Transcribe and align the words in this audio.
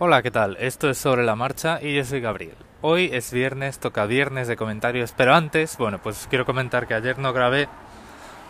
Hola, 0.00 0.22
¿qué 0.22 0.30
tal? 0.30 0.56
Esto 0.60 0.88
es 0.88 0.96
Sobre 0.96 1.24
la 1.24 1.34
Marcha 1.34 1.80
y 1.82 1.96
yo 1.96 2.04
soy 2.04 2.20
Gabriel. 2.20 2.54
Hoy 2.82 3.10
es 3.12 3.32
viernes, 3.32 3.80
toca 3.80 4.06
viernes 4.06 4.46
de 4.46 4.56
comentarios, 4.56 5.12
pero 5.16 5.34
antes, 5.34 5.76
bueno, 5.76 5.98
pues 6.00 6.28
quiero 6.30 6.46
comentar 6.46 6.86
que 6.86 6.94
ayer 6.94 7.18
no 7.18 7.32
grabé 7.32 7.68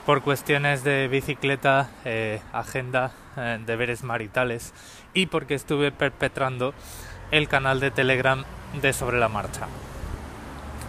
por 0.05 0.21
cuestiones 0.21 0.85
de 0.85 1.09
bicicleta, 1.09 1.89
eh, 2.05 2.43
agenda, 2.53 3.13
eh, 3.39 3.59
deberes 3.65 4.05
maritales 4.05 4.75
y 5.15 5.25
porque 5.25 5.55
estuve 5.55 5.91
perpetrando 5.91 6.75
el 7.31 7.49
canal 7.49 7.81
de 7.81 7.93
Telegram 7.93 8.45
de 8.83 8.93
Sobre 8.93 9.19
la 9.19 9.31
Marcha. 9.31 9.69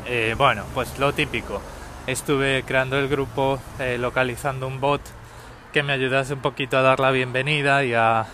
Eh, 0.08 0.36
bueno, 0.38 0.66
pues 0.74 1.00
lo 1.00 1.14
típico. 1.14 1.62
Estuve 2.06 2.64
creando 2.64 3.00
el 3.00 3.08
grupo, 3.08 3.62
localizando 3.98 4.68
un 4.68 4.82
bot 4.82 5.02
que 5.72 5.84
me 5.84 5.94
ayudase 5.94 6.34
un 6.34 6.42
poquito 6.42 6.78
a 6.78 6.82
dar 6.82 7.00
la 7.00 7.12
bienvenida 7.12 7.86
y 7.86 7.94
a 7.94 8.26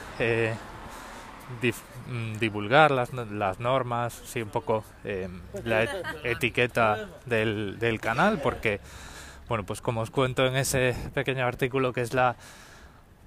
Mm, 2.08 2.38
divulgar 2.38 2.92
las, 2.92 3.12
las 3.14 3.60
normas, 3.60 4.22
sí, 4.26 4.42
un 4.42 4.50
poco 4.50 4.84
em, 5.04 5.42
la 5.64 5.84
etiqueta 6.24 7.08
del, 7.26 7.80
del 7.80 8.00
canal, 8.00 8.40
porque, 8.42 8.80
bueno, 9.48 9.66
pues 9.66 9.82
como 9.82 10.02
os 10.02 10.12
cuento 10.12 10.46
en 10.46 10.56
ese 10.56 10.96
pequeño 11.16 11.46
artículo 11.46 11.94
que 11.94 12.02
es 12.02 12.14
la 12.14 12.36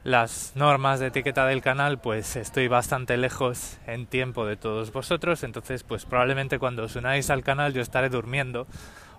las 0.04 0.52
normas 0.54 1.00
de 1.00 1.08
etiqueta 1.08 1.44
del 1.44 1.60
canal, 1.60 1.98
pues 1.98 2.36
estoy 2.36 2.68
bastante 2.68 3.16
lejos 3.16 3.78
en 3.86 4.06
tiempo 4.06 4.46
de 4.46 4.56
todos 4.56 4.92
vosotros, 4.92 5.42
entonces 5.42 5.82
pues 5.82 6.06
probablemente 6.06 6.58
cuando 6.58 6.84
os 6.84 6.96
unáis 6.96 7.30
al 7.30 7.42
canal 7.42 7.74
yo 7.74 7.82
estaré 7.82 8.08
durmiendo 8.08 8.66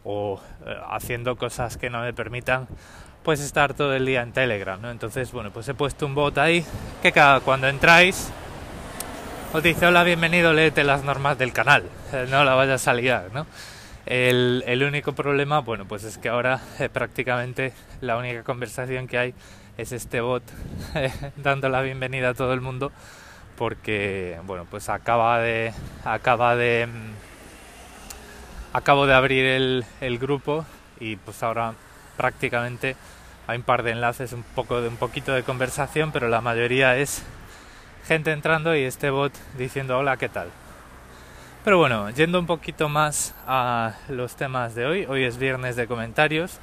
o 0.04 0.42
eh, 0.66 0.76
haciendo 0.90 1.36
cosas 1.36 1.78
que 1.78 1.90
no 1.90 2.02
me 2.02 2.14
permitan 2.14 2.68
pues 3.24 3.42
estar 3.42 3.74
todo 3.74 3.94
el 3.94 4.06
día 4.06 4.22
en 4.22 4.32
Telegram, 4.32 4.82
¿no? 4.82 4.90
Entonces, 4.90 5.32
bueno, 5.34 5.52
pues 5.52 5.68
he 5.68 5.74
puesto 5.74 6.06
un 6.06 6.16
bot 6.16 6.38
ahí 6.38 6.66
que 7.04 7.12
cada 7.12 7.42
cuando 7.42 7.68
entráis 7.68 8.32
os 9.52 9.64
dice 9.64 9.88
hola, 9.88 10.04
bienvenido, 10.04 10.54
léete 10.54 10.84
las 10.84 11.04
normas 11.04 11.38
del 11.38 11.52
canal, 11.52 11.84
eh, 12.14 12.28
no 12.30 12.44
la 12.44 12.54
vayas 12.54 12.88
a 12.88 12.94
liar, 12.94 13.32
¿no? 13.34 13.48
El, 14.06 14.64
el 14.68 14.84
único 14.84 15.14
problema, 15.14 15.60
bueno, 15.60 15.86
pues 15.86 16.04
es 16.04 16.20
que 16.20 16.30
ahora 16.30 16.62
eh, 16.80 16.88
prácticamente 16.88 17.74
la 18.02 18.18
única 18.18 18.44
conversación 18.44 19.08
que 19.08 19.18
hay 19.18 19.34
es 19.78 19.92
este 19.92 20.22
bot 20.22 20.44
eh, 20.96 21.12
dando 21.38 21.68
la 21.68 21.82
bienvenida 21.82 22.30
a 22.30 22.34
todo 22.36 22.54
el 22.54 22.62
mundo 22.62 22.92
porque, 23.58 24.40
bueno, 24.46 24.68
pues 24.70 24.88
acaba 24.88 25.40
de, 25.40 25.74
acaba 26.06 26.56
de, 26.56 26.88
mm, 26.88 28.78
acabo 28.78 29.08
de 29.08 29.16
abrir 29.16 29.46
el, 29.46 29.86
el 30.00 30.20
grupo 30.20 30.64
y 31.00 31.16
pues 31.16 31.42
ahora 31.42 31.74
prácticamente 32.18 32.96
hay 33.48 33.58
un 33.58 33.64
par 33.64 33.82
de 33.82 33.92
enlaces, 33.92 34.32
un 34.32 34.44
poco 34.44 34.80
de 34.82 34.90
un 34.90 34.98
poquito 34.98 35.34
de 35.34 35.42
conversación, 35.42 36.12
pero 36.12 36.30
la 36.30 36.40
mayoría 36.40 36.98
es 36.98 37.24
gente 38.10 38.32
entrando 38.32 38.76
y 38.76 38.82
este 38.82 39.12
bot 39.12 39.32
diciendo 39.56 39.96
hola, 39.96 40.18
¿qué 40.18 40.30
tal? 40.30 40.50
Pero 41.64 41.78
bueno, 41.78 42.10
yendo 42.10 42.40
un 42.40 42.48
poquito 42.48 42.90
más 42.90 43.36
a 43.46 43.98
los 44.08 44.36
temas 44.36 44.74
de 44.74 44.88
hoy, 44.88 45.06
hoy 45.08 45.26
es 45.26 45.38
viernes 45.38 45.76
de 45.76 45.86
comentarios. 45.86 46.58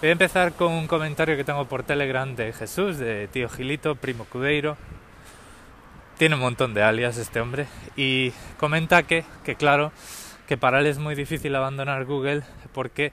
Voy 0.00 0.10
a 0.10 0.12
empezar 0.12 0.52
con 0.52 0.70
un 0.70 0.86
comentario 0.86 1.36
que 1.36 1.42
tengo 1.42 1.64
por 1.64 1.82
Telegram 1.82 2.36
de 2.36 2.52
Jesús, 2.52 2.98
de 2.98 3.26
tío 3.26 3.48
Gilito, 3.48 3.96
primo 3.96 4.26
Cudeiro. 4.26 4.76
Tiene 6.18 6.36
un 6.36 6.40
montón 6.42 6.72
de 6.72 6.84
alias 6.84 7.16
este 7.16 7.40
hombre 7.40 7.66
y 7.96 8.30
comenta 8.56 9.02
que, 9.02 9.24
que 9.42 9.56
claro, 9.56 9.90
que 10.46 10.56
para 10.56 10.78
él 10.78 10.86
es 10.86 10.98
muy 10.98 11.16
difícil 11.16 11.56
abandonar 11.56 12.04
Google 12.04 12.44
porque 12.72 13.12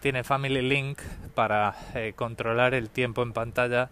tiene 0.00 0.24
Family 0.24 0.60
Link 0.60 0.98
para 1.34 1.74
eh, 1.94 2.12
controlar 2.14 2.74
el 2.74 2.90
tiempo 2.90 3.22
en 3.22 3.32
pantalla 3.32 3.88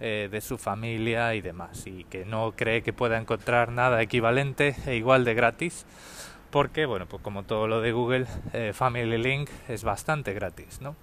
eh, 0.00 0.28
de 0.30 0.40
su 0.40 0.58
familia 0.58 1.34
y 1.34 1.40
demás 1.40 1.86
y 1.86 2.04
que 2.04 2.24
no 2.24 2.52
cree 2.52 2.82
que 2.82 2.92
pueda 2.92 3.18
encontrar 3.18 3.70
nada 3.70 4.02
equivalente 4.02 4.76
e 4.86 4.96
igual 4.96 5.24
de 5.24 5.34
gratis 5.34 5.86
porque 6.50 6.86
bueno 6.86 7.06
pues 7.06 7.22
como 7.22 7.42
todo 7.42 7.66
lo 7.66 7.80
de 7.80 7.92
Google 7.92 8.26
eh, 8.52 8.72
Family 8.74 9.18
Link 9.18 9.50
es 9.68 9.84
bastante 9.84 10.32
gratis 10.34 10.80
no 10.80 10.96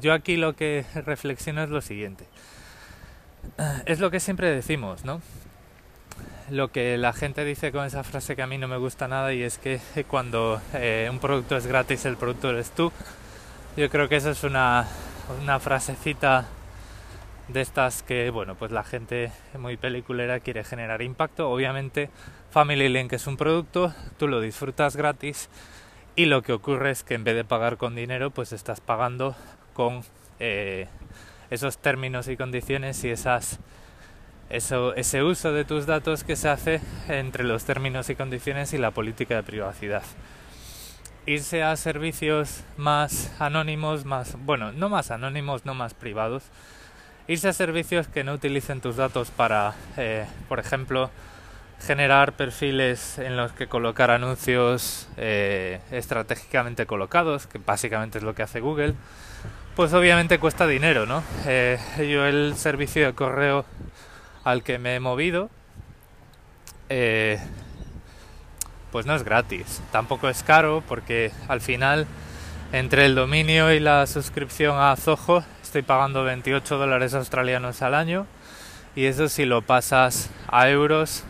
yo 0.00 0.12
aquí 0.12 0.36
lo 0.36 0.54
que 0.54 0.84
reflexiono 0.94 1.62
es 1.62 1.70
lo 1.70 1.82
siguiente. 1.82 2.24
Es 3.84 3.98
lo 4.00 4.10
que 4.10 4.20
siempre 4.20 4.50
decimos 4.50 5.04
no 5.04 5.20
lo 6.50 6.70
que 6.70 6.98
la 6.98 7.12
gente 7.12 7.44
dice 7.44 7.72
con 7.72 7.86
esa 7.86 8.04
frase 8.04 8.36
que 8.36 8.42
a 8.42 8.46
mí 8.46 8.58
no 8.58 8.68
me 8.68 8.76
gusta 8.76 9.08
nada 9.08 9.32
y 9.32 9.42
es 9.42 9.58
que 9.58 9.80
cuando 10.08 10.60
eh, 10.74 11.08
un 11.10 11.18
producto 11.18 11.56
es 11.56 11.66
gratis 11.66 12.04
el 12.04 12.16
producto 12.16 12.50
eres 12.50 12.70
tú. 12.70 12.92
Yo 13.76 13.88
creo 13.88 14.08
que 14.08 14.16
esa 14.16 14.30
es 14.30 14.44
una, 14.44 14.86
una 15.42 15.58
frasecita 15.60 16.46
de 17.48 17.60
estas 17.60 18.02
que, 18.02 18.30
bueno, 18.30 18.54
pues 18.54 18.72
la 18.72 18.84
gente 18.84 19.32
muy 19.58 19.76
peliculera 19.76 20.40
quiere 20.40 20.64
generar 20.64 21.02
impacto. 21.02 21.50
Obviamente, 21.50 22.10
Family 22.50 22.88
Link 22.88 23.12
es 23.12 23.26
un 23.26 23.36
producto, 23.36 23.94
tú 24.18 24.28
lo 24.28 24.40
disfrutas 24.40 24.96
gratis 24.96 25.48
y 26.14 26.26
lo 26.26 26.42
que 26.42 26.52
ocurre 26.52 26.90
es 26.90 27.02
que 27.04 27.14
en 27.14 27.24
vez 27.24 27.34
de 27.34 27.44
pagar 27.44 27.76
con 27.76 27.94
dinero, 27.94 28.30
pues 28.30 28.52
estás 28.52 28.80
pagando 28.80 29.34
con 29.72 30.02
eh, 30.40 30.86
esos 31.50 31.78
términos 31.78 32.28
y 32.28 32.36
condiciones 32.36 33.02
y 33.04 33.10
esas 33.10 33.58
eso, 34.50 34.94
ese 34.94 35.22
uso 35.22 35.52
de 35.52 35.64
tus 35.64 35.86
datos 35.86 36.24
que 36.24 36.36
se 36.36 36.50
hace 36.50 36.80
entre 37.08 37.42
los 37.42 37.64
términos 37.64 38.10
y 38.10 38.16
condiciones 38.16 38.74
y 38.74 38.78
la 38.78 38.90
política 38.90 39.36
de 39.36 39.42
privacidad. 39.42 40.02
Irse 41.24 41.62
a 41.62 41.74
servicios 41.76 42.62
más 42.76 43.32
anónimos, 43.40 44.04
más, 44.04 44.36
bueno, 44.44 44.70
no 44.72 44.90
más 44.90 45.10
anónimos, 45.10 45.64
no 45.64 45.72
más 45.72 45.94
privados, 45.94 46.44
irse 47.28 47.48
a 47.48 47.52
servicios 47.52 48.08
que 48.08 48.24
no 48.24 48.34
utilicen 48.34 48.80
tus 48.80 48.96
datos 48.96 49.30
para, 49.30 49.74
eh, 49.96 50.26
por 50.48 50.58
ejemplo, 50.58 51.10
generar 51.80 52.32
perfiles 52.34 53.18
en 53.18 53.36
los 53.36 53.52
que 53.52 53.66
colocar 53.66 54.10
anuncios 54.10 55.08
eh, 55.16 55.80
estratégicamente 55.90 56.86
colocados, 56.86 57.46
que 57.46 57.58
básicamente 57.58 58.18
es 58.18 58.24
lo 58.24 58.34
que 58.34 58.42
hace 58.42 58.60
Google, 58.60 58.94
pues 59.74 59.92
obviamente 59.92 60.38
cuesta 60.38 60.66
dinero, 60.66 61.06
¿no? 61.06 61.22
Eh, 61.46 61.78
yo 61.98 62.26
el 62.26 62.54
servicio 62.56 63.06
de 63.06 63.14
correo 63.14 63.64
al 64.44 64.62
que 64.62 64.78
me 64.78 64.96
he 64.96 65.00
movido, 65.00 65.50
pues 68.92 69.06
no 69.06 69.14
es 69.14 69.22
gratis, 69.22 69.80
tampoco 69.92 70.28
es 70.28 70.42
caro 70.42 70.84
porque 70.86 71.32
al 71.48 71.62
final 71.62 72.06
entre 72.72 73.04
el 73.04 73.14
dominio 73.14 73.70
y 73.72 73.80
la 73.80 74.06
suscripción 74.06 74.78
a 74.78 74.96
Zoho 74.96 75.44
estoy 75.62 75.82
pagando 75.82 76.24
28 76.24 76.78
dólares 76.78 77.12
australianos 77.12 77.82
al 77.82 77.94
año 77.94 78.26
y 78.96 79.04
eso 79.04 79.28
si 79.28 79.44
lo 79.44 79.60
pasas 79.60 80.30
a 80.48 80.70
euros 80.70 81.24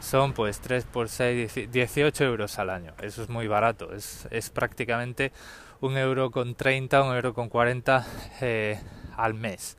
son 0.00 0.32
pues 0.32 0.60
3 0.60 0.84
por 0.84 1.08
6, 1.10 1.70
18 1.70 2.24
euros 2.24 2.58
al 2.58 2.70
año. 2.70 2.92
Eso 3.00 3.22
es 3.22 3.28
muy 3.28 3.46
barato, 3.46 3.94
es, 3.94 4.26
es 4.30 4.50
prácticamente 4.50 5.32
un 5.80 5.96
euro 5.98 6.30
con 6.30 6.54
30, 6.54 7.02
un 7.02 7.14
euro 7.14 7.34
con 7.34 7.48
40 7.48 8.06
eh, 8.40 8.80
al 9.16 9.34
mes. 9.34 9.76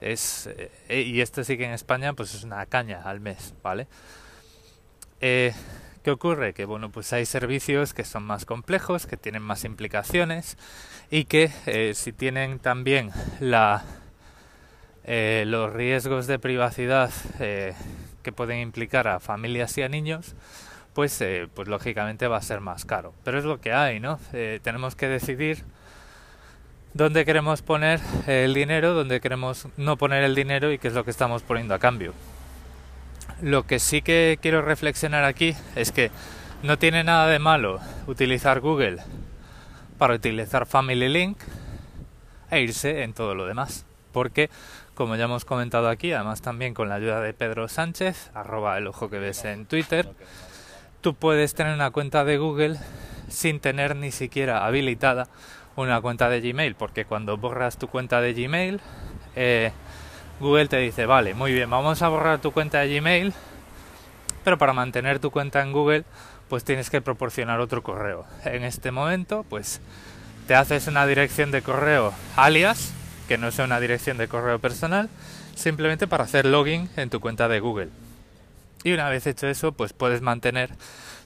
Es, 0.00 0.48
eh, 0.88 1.02
y 1.02 1.20
esto 1.20 1.42
sí 1.44 1.56
que 1.56 1.64
en 1.64 1.72
España 1.72 2.12
pues 2.12 2.34
es 2.34 2.44
una 2.44 2.64
caña 2.66 3.02
al 3.04 3.20
mes, 3.20 3.54
¿vale? 3.62 3.86
Eh, 5.20 5.52
¿Qué 6.02 6.10
ocurre? 6.10 6.52
Que 6.52 6.64
bueno, 6.64 6.90
pues 6.90 7.12
hay 7.12 7.24
servicios 7.26 7.94
que 7.94 8.02
son 8.02 8.24
más 8.24 8.44
complejos, 8.44 9.06
que 9.06 9.16
tienen 9.16 9.42
más 9.42 9.64
implicaciones 9.64 10.58
y 11.12 11.26
que 11.26 11.52
eh, 11.66 11.92
si 11.94 12.12
tienen 12.12 12.58
también 12.58 13.10
la, 13.38 13.84
eh, 15.04 15.44
los 15.46 15.72
riesgos 15.72 16.26
de 16.26 16.40
privacidad 16.40 17.12
eh, 17.38 17.74
que 18.24 18.32
pueden 18.32 18.58
implicar 18.58 19.06
a 19.06 19.20
familias 19.20 19.78
y 19.78 19.82
a 19.82 19.88
niños, 19.88 20.34
pues, 20.92 21.22
pues 21.54 21.68
lógicamente 21.68 22.26
va 22.26 22.38
a 22.38 22.42
ser 22.42 22.60
más 22.60 22.84
caro. 22.84 23.14
Pero 23.22 23.38
es 23.38 23.44
lo 23.44 23.60
que 23.60 23.72
hay, 23.72 24.00
¿no? 24.00 24.18
tenemos 24.62 24.96
que 24.96 25.06
decidir 25.06 25.64
dónde 26.94 27.24
queremos 27.24 27.62
poner 27.62 28.00
el 28.26 28.54
dinero, 28.54 28.92
dónde 28.92 29.20
queremos 29.20 29.68
no 29.76 29.96
poner 29.96 30.24
el 30.24 30.34
dinero 30.34 30.72
y 30.72 30.78
qué 30.78 30.88
es 30.88 30.94
lo 30.94 31.04
que 31.04 31.12
estamos 31.12 31.42
poniendo 31.42 31.74
a 31.74 31.78
cambio. 31.78 32.12
Lo 33.42 33.66
que 33.66 33.80
sí 33.80 34.02
que 34.02 34.38
quiero 34.40 34.62
reflexionar 34.62 35.24
aquí 35.24 35.56
es 35.74 35.90
que 35.90 36.12
no 36.62 36.78
tiene 36.78 37.02
nada 37.02 37.26
de 37.26 37.40
malo 37.40 37.80
utilizar 38.06 38.60
Google 38.60 39.02
para 39.98 40.14
utilizar 40.14 40.64
Family 40.64 41.08
Link 41.08 41.38
e 42.52 42.60
irse 42.60 43.02
en 43.02 43.14
todo 43.14 43.34
lo 43.34 43.44
demás. 43.44 43.84
Porque, 44.12 44.48
como 44.94 45.16
ya 45.16 45.24
hemos 45.24 45.44
comentado 45.44 45.88
aquí, 45.88 46.12
además 46.12 46.40
también 46.40 46.72
con 46.72 46.88
la 46.88 46.94
ayuda 46.94 47.20
de 47.20 47.34
Pedro 47.34 47.66
Sánchez, 47.66 48.30
arroba 48.32 48.78
el 48.78 48.86
ojo 48.86 49.10
que 49.10 49.18
ves 49.18 49.44
en 49.44 49.66
Twitter, 49.66 50.08
tú 51.00 51.14
puedes 51.14 51.54
tener 51.54 51.74
una 51.74 51.90
cuenta 51.90 52.24
de 52.24 52.38
Google 52.38 52.78
sin 53.28 53.58
tener 53.58 53.96
ni 53.96 54.12
siquiera 54.12 54.64
habilitada 54.64 55.26
una 55.74 56.00
cuenta 56.00 56.28
de 56.28 56.40
Gmail, 56.40 56.76
porque 56.76 57.06
cuando 57.06 57.36
borras 57.38 57.76
tu 57.76 57.88
cuenta 57.88 58.20
de 58.20 58.34
Gmail, 58.34 58.80
eh, 59.34 59.72
Google 60.42 60.66
te 60.66 60.78
dice, 60.78 61.06
vale, 61.06 61.34
muy 61.34 61.52
bien, 61.52 61.70
vamos 61.70 62.02
a 62.02 62.08
borrar 62.08 62.40
tu 62.40 62.50
cuenta 62.50 62.80
de 62.80 62.98
Gmail, 62.98 63.32
pero 64.42 64.58
para 64.58 64.72
mantener 64.72 65.20
tu 65.20 65.30
cuenta 65.30 65.62
en 65.62 65.70
Google, 65.70 66.04
pues 66.48 66.64
tienes 66.64 66.90
que 66.90 67.00
proporcionar 67.00 67.60
otro 67.60 67.84
correo. 67.84 68.26
En 68.44 68.64
este 68.64 68.90
momento, 68.90 69.46
pues 69.48 69.80
te 70.48 70.56
haces 70.56 70.88
una 70.88 71.06
dirección 71.06 71.52
de 71.52 71.62
correo 71.62 72.12
alias, 72.34 72.92
que 73.28 73.38
no 73.38 73.52
sea 73.52 73.66
una 73.66 73.78
dirección 73.78 74.18
de 74.18 74.26
correo 74.26 74.58
personal, 74.58 75.08
simplemente 75.54 76.08
para 76.08 76.24
hacer 76.24 76.44
login 76.44 76.90
en 76.96 77.08
tu 77.08 77.20
cuenta 77.20 77.46
de 77.46 77.60
Google. 77.60 77.90
Y 78.82 78.92
una 78.92 79.08
vez 79.08 79.28
hecho 79.28 79.46
eso, 79.46 79.70
pues 79.70 79.92
puedes 79.92 80.22
mantener 80.22 80.70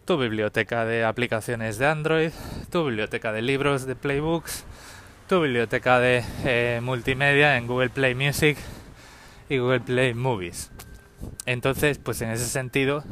tu 0.04 0.18
biblioteca 0.18 0.84
de 0.84 1.06
aplicaciones 1.06 1.78
de 1.78 1.86
Android, 1.86 2.32
tu 2.70 2.84
biblioteca 2.84 3.32
de 3.32 3.40
libros 3.40 3.86
de 3.86 3.96
Playbooks, 3.96 4.64
tu 5.26 5.40
biblioteca 5.40 6.00
de 6.00 6.22
eh, 6.44 6.80
multimedia 6.82 7.56
en 7.56 7.66
Google 7.66 7.88
Play 7.88 8.14
Music 8.14 8.58
y 9.48 9.58
Google 9.58 9.80
Play 9.80 10.14
Movies. 10.14 10.70
Entonces, 11.46 11.98
pues 11.98 12.20
en 12.22 12.30
ese 12.30 12.46
sentido, 12.46 13.04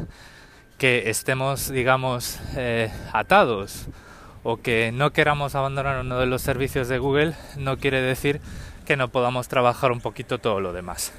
que 0.78 1.08
estemos, 1.10 1.70
digamos, 1.70 2.38
eh, 2.56 2.90
atados 3.12 3.86
o 4.42 4.58
que 4.58 4.92
no 4.92 5.12
queramos 5.12 5.54
abandonar 5.54 6.00
uno 6.00 6.18
de 6.18 6.26
los 6.26 6.42
servicios 6.42 6.88
de 6.88 6.98
Google, 6.98 7.34
no 7.56 7.78
quiere 7.78 8.02
decir 8.02 8.40
que 8.84 8.96
no 8.96 9.08
podamos 9.08 9.48
trabajar 9.48 9.92
un 9.92 10.00
poquito 10.00 10.38
todo 10.38 10.60
lo 10.60 10.72
demás. 10.72 11.12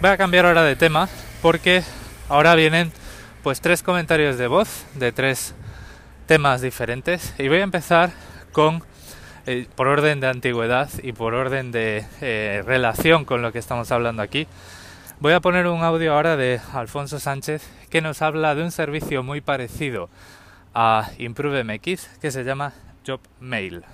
Voy 0.00 0.10
a 0.10 0.16
cambiar 0.16 0.46
ahora 0.46 0.62
de 0.62 0.76
tema 0.76 1.08
porque 1.42 1.82
ahora 2.28 2.54
vienen 2.54 2.92
pues 3.42 3.60
tres 3.60 3.82
comentarios 3.82 4.38
de 4.38 4.46
voz 4.46 4.84
de 4.94 5.12
tres 5.12 5.54
temas 6.26 6.60
diferentes 6.60 7.34
y 7.38 7.48
voy 7.48 7.58
a 7.58 7.64
empezar 7.64 8.12
con 8.52 8.84
eh, 9.46 9.66
por 9.76 9.88
orden 9.88 10.20
de 10.20 10.26
antigüedad 10.28 10.88
y 11.02 11.12
por 11.12 11.34
orden 11.34 11.70
de 11.70 12.04
eh, 12.20 12.62
relación 12.64 13.24
con 13.24 13.42
lo 13.42 13.52
que 13.52 13.58
estamos 13.58 13.92
hablando 13.92 14.22
aquí. 14.22 14.46
Voy 15.20 15.32
a 15.32 15.40
poner 15.40 15.66
un 15.66 15.82
audio 15.82 16.14
ahora 16.14 16.36
de 16.36 16.60
Alfonso 16.72 17.20
Sánchez 17.20 17.68
que 17.90 18.00
nos 18.00 18.22
habla 18.22 18.54
de 18.54 18.62
un 18.62 18.70
servicio 18.70 19.22
muy 19.22 19.40
parecido 19.40 20.08
a 20.74 21.10
ImproveMX 21.18 22.08
que 22.20 22.30
se 22.30 22.44
llama 22.44 22.72
JobMail. 23.06 23.84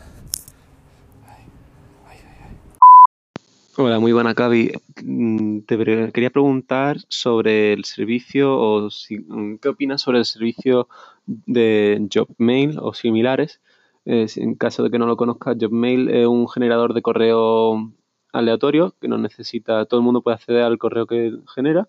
Hola, 3.77 3.99
muy 3.99 4.13
buena, 4.13 4.35
Cavi. 4.35 4.73
Mm, 5.03 5.61
te 5.61 5.79
quería 6.13 6.31
preguntar 6.31 6.99
sobre 7.09 7.73
el 7.73 7.85
servicio 7.85 8.57
o 8.57 8.89
mm, 8.89 9.57
qué 9.57 9.69
opinas 9.69 10.03
sobre 10.03 10.19
el 10.19 10.25
servicio 10.25 10.89
de 11.27 12.07
JobMail 12.09 12.79
o 12.81 12.93
similares. 12.95 13.61
En 14.05 14.55
caso 14.55 14.83
de 14.83 14.91
que 14.91 14.99
no 14.99 15.07
lo 15.07 15.17
conozcas, 15.17 15.57
JobMail 15.59 16.09
es 16.11 16.27
un 16.27 16.49
generador 16.49 16.95
de 16.95 17.03
correo 17.03 17.93
aleatorio 18.33 18.95
que 19.01 19.09
no 19.09 19.19
necesita, 19.19 19.85
todo 19.87 20.01
el 20.01 20.05
mundo 20.05 20.23
puede 20.23 20.37
acceder 20.37 20.63
al 20.63 20.79
correo 20.79 21.07
que 21.07 21.33
genera, 21.55 21.89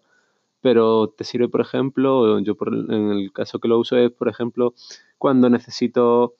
pero 0.62 1.08
te 1.10 1.24
sirve, 1.24 1.50
por 1.50 1.62
ejemplo, 1.62 2.40
yo 2.40 2.56
en 2.68 3.10
el 3.12 3.31
caso 3.34 3.60
que 3.60 3.68
lo 3.68 3.80
uso 3.80 3.98
es, 3.98 4.12
por 4.12 4.28
ejemplo, 4.28 4.74
cuando 5.18 5.50
necesito 5.50 6.36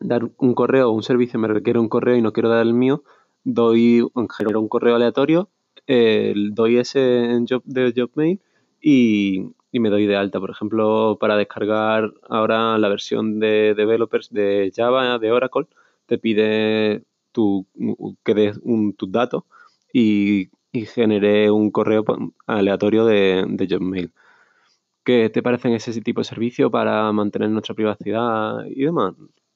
dar 0.00 0.30
un 0.38 0.54
correo 0.54 0.90
o 0.90 0.92
un 0.92 1.02
servicio, 1.02 1.38
me 1.38 1.48
requiere 1.48 1.78
un 1.78 1.88
correo 1.88 2.16
y 2.16 2.22
no 2.22 2.32
quiero 2.32 2.48
dar 2.48 2.62
el 2.62 2.74
mío, 2.74 3.02
doy, 3.44 4.06
genero 4.36 4.60
un 4.60 4.68
correo 4.68 4.96
aleatorio, 4.96 5.50
doy 5.86 6.78
ese 6.78 7.32
en 7.32 7.46
de 7.46 7.92
JobMail 7.92 8.40
y, 8.80 9.50
y, 9.72 9.80
me 9.80 9.90
doy 9.90 10.06
de 10.06 10.16
alta. 10.16 10.40
Por 10.40 10.50
ejemplo, 10.50 11.18
para 11.20 11.36
descargar 11.36 12.12
ahora 12.28 12.78
la 12.78 12.88
versión 12.88 13.38
de 13.40 13.74
developers 13.74 14.30
de 14.32 14.72
Java, 14.74 15.18
de 15.18 15.32
Oracle, 15.32 15.66
te 16.06 16.18
pide 16.18 17.04
tu, 17.32 17.66
que 18.24 18.34
des 18.34 18.58
un, 18.62 18.94
tus 18.94 19.10
datos 19.12 19.44
y, 19.92 20.48
y 20.72 20.86
generé 20.86 21.50
un 21.50 21.70
correo 21.70 22.04
aleatorio 22.46 23.04
de, 23.04 23.44
de 23.48 23.66
JobMail. 23.66 24.12
¿Qué 25.04 25.30
te 25.30 25.42
parecen 25.42 25.72
ese 25.72 26.00
tipo 26.00 26.20
de 26.20 26.24
servicio 26.24 26.70
para 26.70 27.12
mantener 27.12 27.50
nuestra 27.50 27.74
privacidad 27.74 28.64
y 28.66 28.84
demás? 28.84 29.14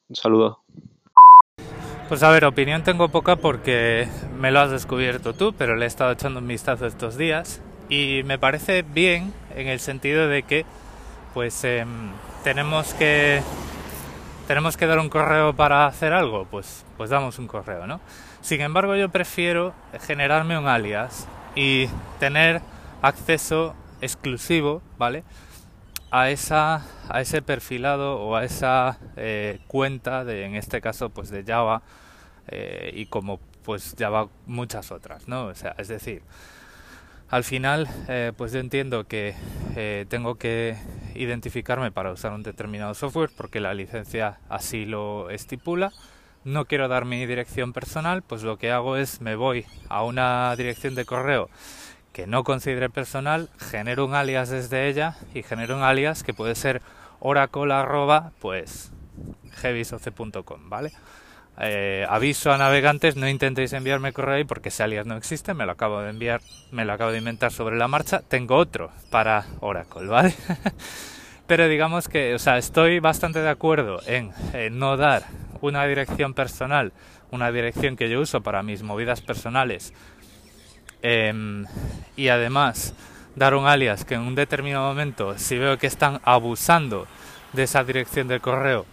Un 0.08 0.16
saludo. 0.16 0.60
Pues 2.08 2.24
a 2.24 2.30
ver, 2.30 2.44
opinión 2.44 2.82
tengo 2.82 3.08
poca 3.08 3.36
porque 3.36 4.08
me 4.38 4.50
lo 4.50 4.60
has 4.60 4.70
descubierto 4.70 5.32
tú, 5.32 5.52
pero 5.56 5.76
le 5.76 5.84
he 5.84 5.88
estado 5.88 6.12
echando 6.12 6.40
un 6.40 6.48
vistazo 6.48 6.86
estos 6.86 7.16
días 7.16 7.62
y 7.88 8.22
me 8.24 8.38
parece 8.38 8.82
bien 8.82 9.32
en 9.60 9.68
el 9.68 9.80
sentido 9.80 10.28
de 10.28 10.42
que 10.42 10.64
pues 11.34 11.64
em, 11.64 12.10
tenemos 12.44 12.94
que 12.94 13.42
tenemos 14.46 14.76
que 14.76 14.86
dar 14.86 14.98
un 14.98 15.08
correo 15.08 15.54
para 15.54 15.86
hacer 15.86 16.12
algo, 16.12 16.46
pues 16.50 16.84
pues 16.96 17.10
damos 17.10 17.38
un 17.38 17.46
correo, 17.46 17.86
¿no? 17.86 18.00
Sin 18.42 18.60
embargo, 18.60 18.96
yo 18.96 19.10
prefiero 19.10 19.74
generarme 20.00 20.58
un 20.58 20.66
alias 20.66 21.28
y 21.54 21.88
tener 22.18 22.62
acceso 23.02 23.74
exclusivo, 24.00 24.82
¿vale? 24.98 25.24
A 26.10 26.30
esa 26.30 26.86
a 27.08 27.20
ese 27.20 27.42
perfilado 27.42 28.20
o 28.20 28.36
a 28.36 28.44
esa 28.44 28.98
eh, 29.16 29.60
cuenta 29.66 30.24
de 30.24 30.44
en 30.44 30.56
este 30.56 30.80
caso 30.80 31.10
pues 31.10 31.30
de 31.30 31.44
Java 31.44 31.82
eh, 32.48 32.92
y 32.94 33.06
como 33.06 33.40
pues 33.64 33.94
ya 33.96 34.10
va 34.10 34.28
muchas 34.46 34.90
otras, 34.90 35.28
¿no? 35.28 35.46
O 35.46 35.54
sea, 35.54 35.74
es 35.78 35.88
decir, 35.88 36.22
al 37.31 37.44
final 37.44 37.88
eh, 38.09 38.32
pues 38.37 38.53
yo 38.53 38.61
entiendo 38.61 39.05
que 39.05 39.35
eh, 39.77 40.06
tengo 40.09 40.35
que 40.37 40.77
identificarme 41.15 41.93
para 41.93 42.12
usar 42.12 42.32
un 42.32 42.43
determinado 42.43 42.94
software 42.94 43.31
porque 43.37 43.61
la 43.61 43.75
licencia 43.75 44.38
así 44.49 44.85
lo 44.85 45.31
estipula. 45.31 45.93
No 46.43 46.65
quiero 46.65 46.88
dar 46.88 47.05
mi 47.05 47.27
dirección 47.27 47.73
personal, 47.73 48.23
pues 48.23 48.43
lo 48.43 48.56
que 48.56 48.73
hago 48.73 48.97
es 48.97 49.21
me 49.21 49.37
voy 49.37 49.67
a 49.88 50.03
una 50.03 50.55
dirección 50.56 50.94
de 50.94 51.05
correo 51.05 51.50
que 52.12 52.27
no 52.27 52.43
considere 52.44 52.91
personal, 52.91 53.50
genero 53.59 54.05
un 54.05 54.15
alias 54.15 54.49
desde 54.49 54.88
ella 54.88 55.17
y 55.32 55.43
genero 55.43 55.77
un 55.77 55.82
alias 55.82 56.25
que 56.25 56.35
puede 56.35 56.55
ser 56.55 56.82
oracle 57.21 57.75
pues 58.41 58.91
¿vale? 60.69 60.93
Eh, 61.62 62.06
aviso 62.08 62.52
a 62.52 62.56
navegantes, 62.56 63.16
no 63.16 63.28
intentéis 63.28 63.74
enviarme 63.74 64.14
correo 64.14 64.36
ahí 64.36 64.44
porque 64.44 64.70
ese 64.70 64.82
alias 64.82 65.04
no 65.04 65.16
existe, 65.16 65.52
me 65.52 65.66
lo 65.66 65.72
acabo 65.72 66.00
de 66.00 66.08
enviar, 66.08 66.40
me 66.70 66.86
lo 66.86 66.94
acabo 66.94 67.12
de 67.12 67.18
inventar 67.18 67.52
sobre 67.52 67.76
la 67.76 67.86
marcha. 67.86 68.22
Tengo 68.26 68.56
otro 68.56 68.90
para 69.10 69.44
Oracle, 69.60 70.06
¿vale? 70.06 70.34
Pero 71.46 71.68
digamos 71.68 72.08
que, 72.08 72.34
o 72.34 72.38
sea, 72.38 72.56
estoy 72.56 72.98
bastante 73.00 73.40
de 73.40 73.50
acuerdo 73.50 74.00
en, 74.06 74.32
no 74.78 74.96
dar 74.96 75.24
una 75.60 75.84
dirección 75.84 76.32
personal, 76.32 76.92
una 77.30 77.52
dirección 77.52 77.96
que 77.96 78.08
yo 78.08 78.20
uso 78.20 78.40
para 78.40 78.62
mis 78.62 78.82
movidas 78.82 79.20
personales, 79.20 79.92
em, 81.02 81.66
y 82.16 82.28
además 82.28 82.94
dar 83.36 83.54
un 83.54 83.66
alias 83.66 84.04
que 84.04 84.14
en 84.14 84.22
un 84.22 84.34
determinado 84.34 84.88
momento, 84.88 85.36
si 85.38 85.58
veo 85.58 85.76
que 85.76 85.88
están 85.88 86.20
abusando 86.24 87.06
de 87.52 87.64
esa 87.64 87.84
dirección 87.84 88.28
de 88.28 88.40
correo, 88.40 88.86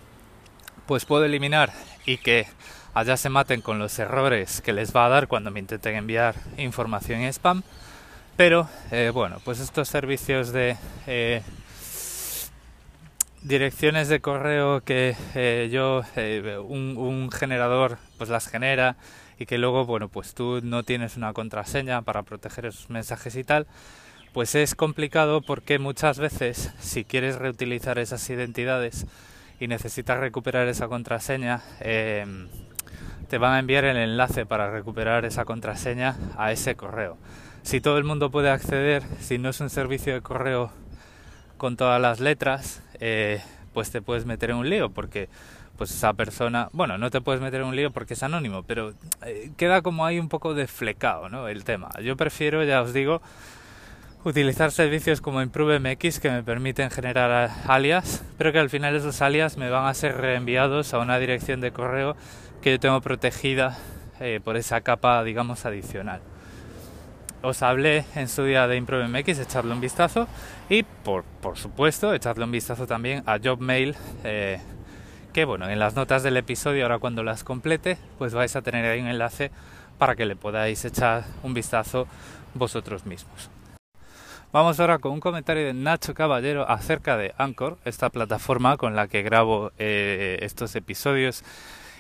pues 0.88 1.06
puedo 1.06 1.26
eliminar 1.26 1.72
y 2.06 2.18
que 2.18 2.48
allá 2.94 3.18
se 3.18 3.30
maten 3.30 3.62
con 3.62 3.78
los 3.78 4.00
errores 4.00 4.62
que 4.62 4.74
les 4.74 4.96
va 4.96 5.06
a 5.06 5.10
dar 5.10 5.28
cuando 5.28 5.52
me 5.52 5.60
intenten 5.60 5.96
enviar 5.96 6.36
información 6.58 7.22
en 7.22 7.34
spam. 7.34 7.64
Pero 8.38 8.70
eh, 8.92 9.12
bueno, 9.14 9.42
pues 9.44 9.60
estos 9.60 9.88
servicios 9.88 10.52
de 10.52 10.78
eh, 11.08 11.42
direcciones 13.42 14.10
de 14.10 14.20
correo 14.20 14.82
que 14.82 15.16
eh, 15.36 15.70
yo, 15.72 16.04
un, 16.68 16.96
un, 16.98 17.32
generador, 17.32 17.98
pues 18.18 18.30
las 18.30 18.48
genera 18.48 18.96
y 19.40 19.46
que 19.46 19.58
luego, 19.58 19.86
bueno, 19.86 20.08
pues 20.10 20.34
tú 20.34 20.62
no 20.64 20.84
tienes 20.84 21.18
una 21.18 21.34
contraseña 21.34 22.02
para 22.02 22.24
proteger 22.24 22.68
esos 22.68 22.90
mensajes 22.90 23.36
y 23.36 23.44
tal, 23.44 23.68
pues 24.34 24.56
es 24.56 24.76
complicado 24.76 25.42
porque 25.42 25.80
muchas 25.80 26.20
veces 26.20 26.72
si 26.80 27.04
quieres 27.04 27.38
reutilizar 27.38 27.98
esas 28.00 28.28
identidades, 28.30 29.06
y 29.60 29.68
necesitas 29.68 30.20
recuperar 30.20 30.68
esa 30.68 30.88
contraseña, 30.88 31.62
em, 31.80 32.48
te 33.30 33.38
van 33.38 33.54
a 33.54 33.60
enviar 33.60 33.86
el 33.86 33.98
enlace 33.98 34.46
para 34.46 34.72
recuperar 34.72 35.26
esa 35.26 35.46
contraseña 35.46 36.16
a 36.38 36.52
ese 36.52 36.76
correo. 36.76 37.18
Si 37.64 37.82
todo 37.82 37.98
el 37.98 38.04
mundo 38.04 38.32
puede 38.32 38.50
acceder, 38.50 39.04
si 39.20 39.38
no 39.38 39.50
es 39.50 39.60
un 39.60 39.70
servicio 39.70 40.14
de 40.14 40.22
correo 40.22 40.72
con 41.58 41.76
todas 41.76 42.00
las 42.02 42.20
letras, 42.20 42.82
eh, 43.00 43.42
pues 43.74 43.92
te 43.92 44.02
puedes 44.02 44.26
meter 44.26 44.52
en 44.52 44.58
un 44.58 44.70
lío 44.70 44.90
porque 44.90 45.28
pues 45.78 45.92
esa 45.92 46.14
persona, 46.14 46.70
bueno, 46.72 46.98
no 46.98 47.12
te 47.12 47.22
puedes 47.22 47.42
meter 47.42 47.62
en 47.62 47.68
un 47.68 47.76
lío 47.76 47.92
porque 47.92 48.16
es 48.16 48.24
anónimo, 48.24 48.64
pero 48.64 48.94
eh, 49.24 49.52
queda 49.58 49.82
como 49.82 50.06
ahí 50.06 50.20
un 50.20 50.30
poco 50.30 50.54
de 50.56 50.66
flecado, 50.68 51.30
¿no? 51.30 51.48
El 51.48 51.64
tema. 51.64 51.90
Yo 52.02 52.18
prefiero, 52.18 52.64
ya 52.64 52.82
os 52.82 52.94
digo, 52.94 53.22
utilizar 54.28 54.72
servicios 54.72 55.22
como 55.22 55.42
ImproveMX 55.42 56.20
que 56.20 56.30
me 56.30 56.44
permiten 56.44 56.92
generar 56.92 57.50
alias, 57.66 58.24
pero 58.38 58.52
que 58.52 58.60
al 58.60 58.70
final 58.70 58.96
esos 58.96 59.22
alias 59.22 59.58
me 59.58 59.70
van 59.70 59.86
a 59.86 59.94
ser 59.94 60.18
reenviados 60.18 60.94
a 60.94 61.00
una 61.00 61.18
dirección 61.18 61.62
de 61.62 61.72
correo 61.72 62.18
que 62.62 62.72
yo 62.72 62.80
tengo 62.80 63.00
protegida 63.00 63.78
eh, 64.20 64.42
por 64.44 64.58
esa 64.58 64.82
capa, 64.82 65.24
digamos, 65.24 65.66
adicional. 65.66 66.20
Os 67.42 67.62
hablé 67.62 68.04
en 68.16 68.28
su 68.28 68.44
día 68.44 68.68
de 68.68 68.76
ImproveMX, 68.76 69.40
echarle 69.40 69.74
un 69.74 69.80
vistazo 69.80 70.28
y, 70.68 70.84
por, 70.84 71.24
por 71.24 71.58
supuesto, 71.58 72.14
echarle 72.14 72.44
un 72.44 72.52
vistazo 72.52 72.86
también 72.86 73.24
a 73.28 73.38
JobMail, 73.38 73.96
eh, 74.26 74.60
que 75.32 75.46
bueno, 75.46 75.70
en 75.70 75.80
las 75.80 75.96
notas 75.96 76.24
del 76.24 76.36
episodio, 76.36 76.84
ahora 76.84 77.00
cuando 77.00 77.24
las 77.24 77.46
complete, 77.46 77.98
pues 78.18 78.34
vais 78.34 78.56
a 78.58 78.62
tener 78.62 78.84
ahí 78.86 79.00
un 79.00 79.08
enlace 79.08 79.52
para 79.98 80.16
que 80.16 80.26
le 80.26 80.36
podáis 80.36 80.84
echar 80.84 81.24
un 81.44 81.54
vistazo 81.54 82.08
vosotros 82.56 83.06
mismos. 83.06 83.50
Vamos 84.58 84.80
ahora 84.80 84.98
con 84.98 85.12
un 85.12 85.20
comentario 85.20 85.68
de 85.68 85.74
Nacho 85.76 86.16
Caballero 86.16 86.68
acerca 86.68 87.16
de 87.16 87.32
Anchor, 87.38 87.78
esta 87.86 88.10
plataforma 88.10 88.76
con 88.78 88.96
la 88.96 89.08
que 89.08 89.22
grabo 89.22 89.72
eh, 89.78 90.40
estos 90.42 90.76
episodios 90.76 91.44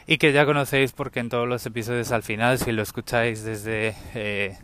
y 0.07 0.17
que 0.17 0.33
ya 0.33 0.43
conocéis 0.43 0.91
porque 0.91 1.19
en 1.19 1.29
todos 1.29 1.47
los 1.47 1.63
episodios 1.67 2.11
al 2.11 2.23
final, 2.23 2.57
si 2.57 2.71
lo 2.71 2.81
escucháis 2.81 3.43
desde, 3.43 3.93
eh, 4.15 4.57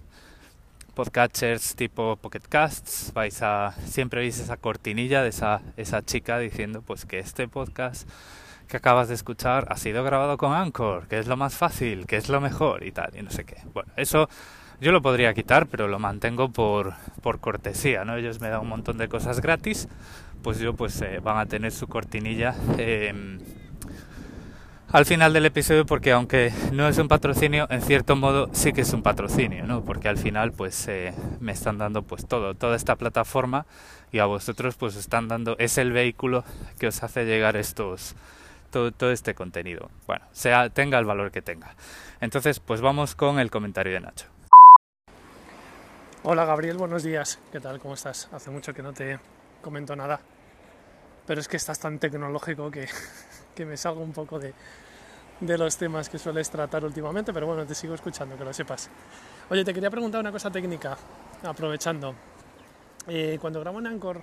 podcatchers 0.95 1.75
tipo 1.75 2.15
Pocket 2.15 2.41
Casts, 2.49 3.11
vais 3.13 3.39
a 3.43 3.75
siempre 3.85 4.21
veis 4.21 4.39
esa 4.39 4.57
cortinilla 4.57 5.21
de 5.21 5.29
esa, 5.29 5.61
esa 5.77 6.01
chica 6.01 6.39
diciendo 6.39 6.81
pues 6.81 7.05
que 7.05 7.19
este 7.19 7.47
podcast 7.47 8.09
que 8.67 8.77
acabas 8.77 9.07
de 9.09 9.13
escuchar 9.13 9.67
ha 9.69 9.77
sido 9.77 10.03
grabado 10.03 10.35
con 10.37 10.53
Anchor, 10.53 11.07
que 11.07 11.19
es 11.19 11.27
lo 11.27 11.37
más 11.37 11.53
fácil, 11.53 12.07
que 12.07 12.17
es 12.17 12.27
lo 12.27 12.41
mejor 12.41 12.83
y 12.87 12.91
tal, 12.91 13.15
y 13.15 13.21
no 13.21 13.29
sé 13.29 13.43
qué. 13.43 13.57
Bueno, 13.71 13.91
eso 13.97 14.29
yo 14.83 14.91
lo 14.91 15.01
podría 15.01 15.33
quitar, 15.33 15.67
pero 15.67 15.87
lo 15.87 15.97
mantengo 15.97 16.49
por, 16.49 16.93
por 17.21 17.39
cortesía, 17.39 18.03
¿no? 18.03 18.17
Ellos 18.17 18.41
me 18.41 18.49
dan 18.49 18.61
un 18.61 18.69
montón 18.69 18.97
de 18.97 19.07
cosas 19.07 19.41
gratis, 19.41 19.87
pues 20.43 20.59
yo 20.59 20.73
pues 20.73 21.01
eh, 21.01 21.19
van 21.23 21.37
a 21.37 21.45
tener 21.45 21.71
su 21.71 21.87
cortinilla 21.87 22.53
eh, 22.77 23.39
al 24.93 25.05
final 25.05 25.33
del 25.33 25.47
episodio 25.47 25.87
porque 25.87 26.11
aunque 26.11 26.53
no 26.71 26.87
es 26.87 26.97
un 26.99 27.07
patrocinio, 27.07 27.65
en 27.71 27.81
cierto 27.81 28.15
modo 28.15 28.49
sí 28.51 28.73
que 28.73 28.81
es 28.81 28.93
un 28.93 29.01
patrocinio, 29.01 29.65
¿no? 29.65 29.83
Porque 29.83 30.07
al 30.07 30.17
final 30.17 30.51
pues 30.51 30.87
eh, 30.87 31.13
me 31.39 31.53
están 31.53 31.79
dando 31.79 32.03
pues 32.03 32.27
todo, 32.27 32.53
toda 32.53 32.75
esta 32.75 32.95
plataforma 32.95 33.65
y 34.11 34.19
a 34.19 34.25
vosotros 34.25 34.75
pues 34.75 34.95
están 34.95 35.27
dando, 35.27 35.55
es 35.57 35.79
el 35.79 35.93
vehículo 35.93 36.43
que 36.77 36.87
os 36.87 37.01
hace 37.01 37.25
llegar 37.25 37.55
estos, 37.55 38.15
todo, 38.69 38.91
todo 38.91 39.11
este 39.11 39.33
contenido. 39.33 39.89
Bueno, 40.05 40.25
sea, 40.31 40.69
tenga 40.69 40.99
el 40.99 41.05
valor 41.05 41.31
que 41.31 41.41
tenga. 41.41 41.73
Entonces 42.21 42.59
pues 42.59 42.81
vamos 42.81 43.15
con 43.15 43.39
el 43.39 43.49
comentario 43.49 43.93
de 43.93 44.01
Nacho. 44.01 44.32
Hola 46.25 46.45
Gabriel, 46.45 46.77
buenos 46.77 47.03
días. 47.03 47.37
¿Qué 47.51 47.59
tal? 47.59 47.81
¿Cómo 47.81 47.95
estás? 47.95 48.29
Hace 48.31 48.49
mucho 48.49 48.73
que 48.73 48.81
no 48.81 48.93
te 48.93 49.19
comento 49.61 49.93
nada. 49.93 50.21
Pero 51.27 51.41
es 51.41 51.49
que 51.49 51.57
estás 51.57 51.77
tan 51.79 51.99
tecnológico 51.99 52.71
que, 52.71 52.87
que 53.55 53.65
me 53.65 53.75
salgo 53.75 54.01
un 54.01 54.13
poco 54.13 54.39
de, 54.39 54.53
de 55.41 55.57
los 55.57 55.75
temas 55.75 56.07
que 56.07 56.17
sueles 56.17 56.49
tratar 56.49 56.85
últimamente, 56.85 57.33
pero 57.33 57.47
bueno, 57.47 57.65
te 57.65 57.75
sigo 57.75 57.93
escuchando, 57.93 58.37
que 58.37 58.45
lo 58.45 58.53
sepas. 58.53 58.89
Oye, 59.49 59.65
te 59.65 59.73
quería 59.73 59.89
preguntar 59.89 60.21
una 60.21 60.31
cosa 60.31 60.49
técnica, 60.49 60.97
aprovechando. 61.43 62.15
Eh, 63.05 63.37
cuando 63.41 63.59
grabo 63.59 63.79
en 63.79 63.87
Anchor 63.87 64.21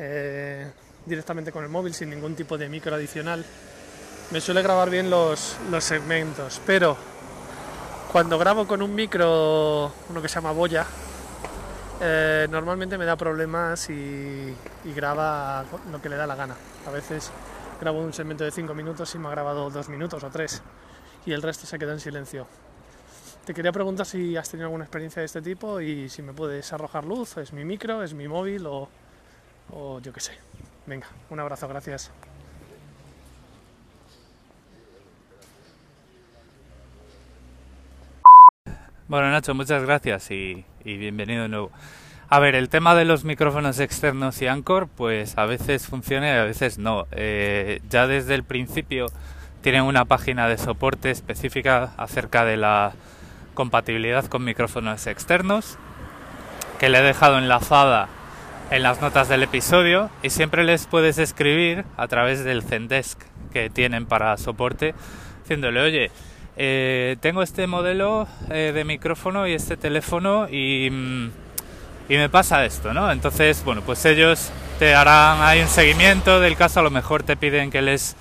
eh, 0.00 0.68
directamente 1.06 1.52
con 1.52 1.62
el 1.62 1.70
móvil, 1.70 1.94
sin 1.94 2.10
ningún 2.10 2.34
tipo 2.34 2.58
de 2.58 2.68
micro 2.68 2.92
adicional, 2.92 3.44
me 4.32 4.40
suele 4.40 4.62
grabar 4.62 4.90
bien 4.90 5.10
los, 5.10 5.58
los 5.70 5.84
segmentos, 5.84 6.60
pero 6.66 6.96
cuando 8.10 8.36
grabo 8.36 8.66
con 8.66 8.82
un 8.82 8.92
micro, 8.92 9.92
uno 10.08 10.20
que 10.20 10.28
se 10.28 10.34
llama 10.34 10.50
Boya, 10.50 10.84
eh, 12.00 12.46
normalmente 12.50 12.98
me 12.98 13.04
da 13.04 13.16
problemas 13.16 13.88
y, 13.90 14.54
graba 14.94 15.64
lo 15.90 16.00
que 16.00 16.08
le 16.08 16.16
da 16.16 16.26
la 16.26 16.34
gana. 16.34 16.54
A 16.86 16.90
veces 16.90 17.30
grabo 17.80 18.00
un 18.00 18.12
segmento 18.12 18.44
de 18.44 18.50
5 18.50 18.74
minutos 18.74 19.14
y 19.14 19.18
me 19.18 19.28
ha 19.28 19.30
grabado 19.30 19.70
2 19.70 19.88
minutos 19.88 20.22
o 20.22 20.30
3 20.30 20.62
y 21.26 21.32
el 21.32 21.42
resto 21.42 21.66
se 21.66 21.78
queda 21.78 21.92
en 21.92 22.00
silencio. 22.00 22.46
Te 23.44 23.52
quería 23.52 23.72
preguntar 23.72 24.06
si 24.06 24.36
has 24.36 24.48
tenido 24.48 24.66
alguna 24.66 24.84
experiencia 24.84 25.20
de 25.20 25.26
este 25.26 25.42
tipo 25.42 25.80
y 25.80 26.08
si 26.08 26.22
me 26.22 26.32
puedes 26.32 26.72
arrojar 26.72 27.04
luz, 27.04 27.36
es 27.36 27.52
mi 27.52 27.64
micro, 27.64 28.02
es 28.02 28.14
mi 28.14 28.28
móvil 28.28 28.66
o 28.66 28.88
yo 30.00 30.12
qué 30.12 30.20
sé. 30.20 30.32
Venga, 30.86 31.06
un 31.30 31.40
abrazo, 31.40 31.68
gracias. 31.68 32.10
Bueno 39.06 39.30
Nacho, 39.30 39.54
muchas 39.54 39.82
gracias 39.82 40.30
y, 40.30 40.64
y 40.84 40.96
bienvenido 40.96 41.42
de 41.42 41.48
nuevo. 41.48 41.70
A 42.28 42.38
ver, 42.38 42.54
el 42.54 42.68
tema 42.68 42.94
de 42.94 43.04
los 43.04 43.24
micrófonos 43.24 43.78
externos 43.80 44.40
y 44.42 44.46
Anchor, 44.46 44.88
pues 44.88 45.36
a 45.38 45.46
veces 45.46 45.86
funciona 45.86 46.28
y 46.28 46.38
a 46.38 46.44
veces 46.44 46.78
no. 46.78 47.06
Eh, 47.12 47.80
ya 47.88 48.06
desde 48.06 48.34
el 48.34 48.44
principio 48.44 49.06
tienen 49.62 49.82
una 49.82 50.04
página 50.04 50.48
de 50.48 50.58
soporte 50.58 51.10
específica 51.10 51.92
acerca 51.96 52.44
de 52.44 52.56
la 52.56 52.92
compatibilidad 53.54 54.26
con 54.26 54.44
micrófonos 54.44 55.06
externos, 55.06 55.78
que 56.78 56.88
le 56.88 56.98
he 56.98 57.02
dejado 57.02 57.38
enlazada 57.38 58.08
en 58.70 58.82
las 58.82 59.00
notas 59.00 59.28
del 59.28 59.42
episodio 59.42 60.10
y 60.22 60.30
siempre 60.30 60.64
les 60.64 60.86
puedes 60.86 61.18
escribir 61.18 61.84
a 61.96 62.08
través 62.08 62.44
del 62.44 62.62
Zendesk 62.62 63.20
que 63.52 63.70
tienen 63.70 64.06
para 64.06 64.36
soporte, 64.36 64.94
diciéndole, 65.42 65.80
oye, 65.80 66.10
eh, 66.56 67.16
tengo 67.20 67.42
este 67.42 67.66
modelo 67.66 68.26
eh, 68.50 68.72
de 68.74 68.84
micrófono 68.84 69.46
y 69.46 69.52
este 69.52 69.76
teléfono 69.76 70.48
y... 70.48 70.90
Mm, 70.90 71.30
y 72.06 72.16
me 72.16 72.28
pasa 72.28 72.64
esto, 72.66 72.92
¿no? 72.92 73.10
Entonces, 73.10 73.64
bueno, 73.64 73.80
pues 73.80 74.04
ellos 74.04 74.50
te 74.78 74.94
harán 74.94 75.40
hay 75.40 75.62
un 75.62 75.68
seguimiento 75.68 76.38
del 76.38 76.56
caso, 76.56 76.80
a 76.80 76.82
lo 76.82 76.90
mejor 76.90 77.22
te 77.22 77.36
piden 77.36 77.70
que 77.70 77.80
les 77.80 78.14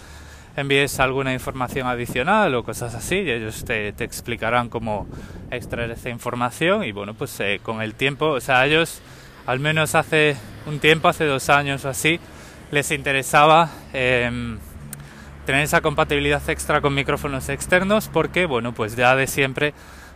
envíes 0.55 0.99
alguna 0.99 1.33
información 1.33 1.87
adicional 1.87 2.53
o 2.55 2.63
cosas 2.63 2.93
así 2.95 3.15
y 3.15 3.31
ellos 3.31 3.65
te, 3.65 3.91
te 3.91 4.03
explicarán 4.03 4.69
cómo 4.69 5.07
extraer 5.51 5.91
esa 5.91 6.09
información 6.09 6.83
y 6.83 6.91
bueno, 6.91 7.13
pues 7.13 7.37
eh, 7.39 7.59
con 7.61 7.81
el 7.81 7.95
tiempo, 7.95 8.27
o 8.27 8.39
sea, 8.39 8.65
ellos 8.65 9.01
al 9.47 9.59
menos 9.59 9.95
hace 9.95 10.37
un 10.65 10.79
tiempo, 10.79 11.07
hace 11.09 11.25
dos 11.25 11.49
años 11.49 11.83
o 11.85 11.89
así, 11.89 12.19
les 12.71 12.91
interesaba 12.91 13.69
eh, 13.93 14.57
tener 15.45 15.63
esa 15.63 15.81
compatibilidad 15.81 16.41
extra 16.49 16.81
con 16.81 16.93
micrófonos 16.93 17.49
externos 17.49 18.09
porque, 18.11 18.45
bueno, 18.45 18.73
pues 18.73 18.95
ya 18.95 19.15
de 19.15 19.27
siempre, 19.27 19.73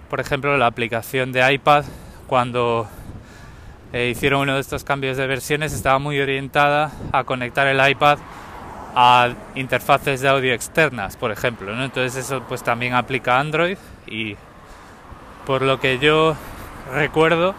por 0.10 0.20
ejemplo, 0.20 0.58
la 0.58 0.68
aplicación 0.68 1.32
de 1.32 1.54
iPad 1.54 1.86
cuando 2.28 2.88
eh, 3.94 4.10
hicieron 4.10 4.42
uno 4.42 4.56
de 4.56 4.62
estos 4.62 4.84
cambios 4.84 5.18
de 5.18 5.28
versiones, 5.28 5.74
estaba 5.74 6.00
muy 6.00 6.20
orientada 6.20 6.92
a 7.12 7.24
conectar 7.24 7.68
el 7.68 7.90
iPad 7.90 8.20
a 8.96 9.30
interfaces 9.56 10.22
de 10.22 10.28
audio 10.28 10.54
externas, 10.54 11.18
por 11.18 11.32
ejemplo. 11.32 11.76
¿no? 11.76 11.86
Entonces 11.86 12.26
eso 12.26 12.44
pues 12.48 12.64
también 12.64 12.94
aplica 12.94 13.38
a 13.38 13.40
Android 13.40 13.78
y 14.08 14.36
por 15.46 15.62
lo 15.62 15.80
que 15.80 16.00
yo 16.00 16.36
recuerdo 16.94 17.54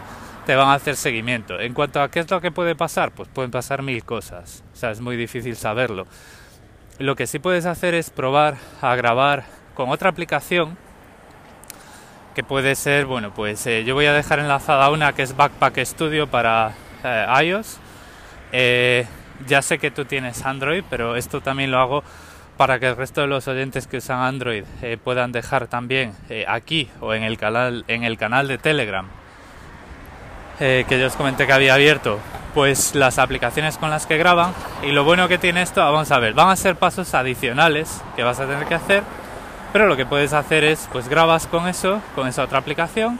te 0.45 0.55
van 0.55 0.69
a 0.69 0.73
hacer 0.73 0.95
seguimiento. 0.95 1.59
En 1.59 1.73
cuanto 1.73 2.01
a 2.01 2.09
qué 2.09 2.19
es 2.19 2.29
lo 2.29 2.41
que 2.41 2.51
puede 2.51 2.75
pasar, 2.75 3.11
pues 3.11 3.29
pueden 3.29 3.51
pasar 3.51 3.83
mil 3.83 4.03
cosas. 4.03 4.63
O 4.73 4.75
sea, 4.75 4.91
es 4.91 4.99
muy 4.99 5.15
difícil 5.15 5.55
saberlo. 5.55 6.07
Lo 6.99 7.15
que 7.15 7.27
sí 7.27 7.39
puedes 7.39 7.65
hacer 7.65 7.93
es 7.93 8.09
probar 8.09 8.57
a 8.81 8.93
grabar 8.95 9.45
con 9.73 9.89
otra 9.89 10.09
aplicación 10.09 10.77
que 12.35 12.43
puede 12.43 12.75
ser, 12.75 13.05
bueno, 13.05 13.33
pues 13.33 13.65
eh, 13.67 13.85
yo 13.85 13.95
voy 13.95 14.05
a 14.05 14.11
dejar 14.11 14.39
enlazada 14.39 14.89
una 14.89 15.13
que 15.13 15.21
es 15.21 15.33
Backpack 15.33 15.79
Studio 15.85 16.27
para 16.27 16.73
eh, 17.05 17.25
iOS. 17.45 17.77
Eh, 18.51 19.07
ya 19.47 19.61
sé 19.61 19.79
que 19.79 19.91
tú 19.91 20.03
tienes 20.03 20.45
Android, 20.45 20.83
pero 20.89 21.15
esto 21.15 21.39
también 21.39 21.71
lo 21.71 21.79
hago 21.79 22.03
para 22.57 22.79
que 22.79 22.87
el 22.87 22.97
resto 22.97 23.21
de 23.21 23.27
los 23.27 23.47
oyentes 23.47 23.87
que 23.87 23.97
usan 23.97 24.19
Android 24.19 24.65
puedan 25.01 25.31
dejar 25.31 25.67
también 25.67 26.13
aquí 26.49 26.89
o 26.99 27.13
en 27.13 27.23
el 27.23 27.37
canal 27.37 27.85
en 27.87 28.03
el 28.03 28.17
canal 28.17 28.49
de 28.49 28.57
Telegram 28.57 29.07
eh, 30.59 30.85
que 30.87 30.99
yo 30.99 31.07
os 31.07 31.15
comenté 31.15 31.47
que 31.47 31.53
había 31.53 31.73
abierto 31.73 32.19
pues 32.53 32.95
las 32.95 33.19
aplicaciones 33.19 33.77
con 33.77 33.89
las 33.89 34.05
que 34.05 34.17
graban 34.17 34.53
y 34.83 34.91
lo 34.91 35.03
bueno 35.03 35.27
que 35.27 35.37
tiene 35.37 35.61
esto 35.61 35.81
vamos 35.81 36.11
a 36.11 36.19
ver 36.19 36.33
van 36.33 36.49
a 36.49 36.55
ser 36.55 36.75
pasos 36.75 37.13
adicionales 37.13 38.01
que 38.15 38.23
vas 38.23 38.39
a 38.39 38.45
tener 38.45 38.65
que 38.65 38.75
hacer 38.75 39.03
pero 39.71 39.87
lo 39.87 39.95
que 39.95 40.05
puedes 40.05 40.33
hacer 40.33 40.63
es 40.63 40.89
pues 40.91 41.07
grabas 41.07 41.47
con 41.47 41.67
eso 41.67 42.01
con 42.15 42.27
esa 42.27 42.43
otra 42.43 42.59
aplicación 42.59 43.19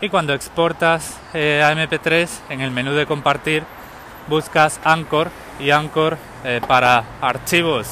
y 0.00 0.08
cuando 0.08 0.34
exportas 0.34 1.18
eh, 1.34 1.62
a 1.64 1.72
mp3 1.72 2.28
en 2.50 2.60
el 2.60 2.70
menú 2.70 2.92
de 2.92 3.06
compartir 3.06 3.62
buscas 4.28 4.80
Anchor 4.84 5.30
y 5.60 5.70
Anchor 5.70 6.18
eh, 6.44 6.60
para 6.66 7.04
archivos 7.20 7.86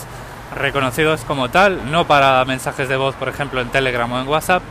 reconocidos 0.54 1.20
como 1.22 1.48
tal, 1.48 1.90
no 1.90 2.06
para 2.06 2.44
mensajes 2.44 2.88
de 2.88 2.96
voz, 2.96 3.14
por 3.14 3.28
ejemplo, 3.28 3.60
en 3.60 3.68
Telegram 3.68 4.10
o 4.10 4.20
en 4.20 4.28
WhatsApp, 4.28 4.62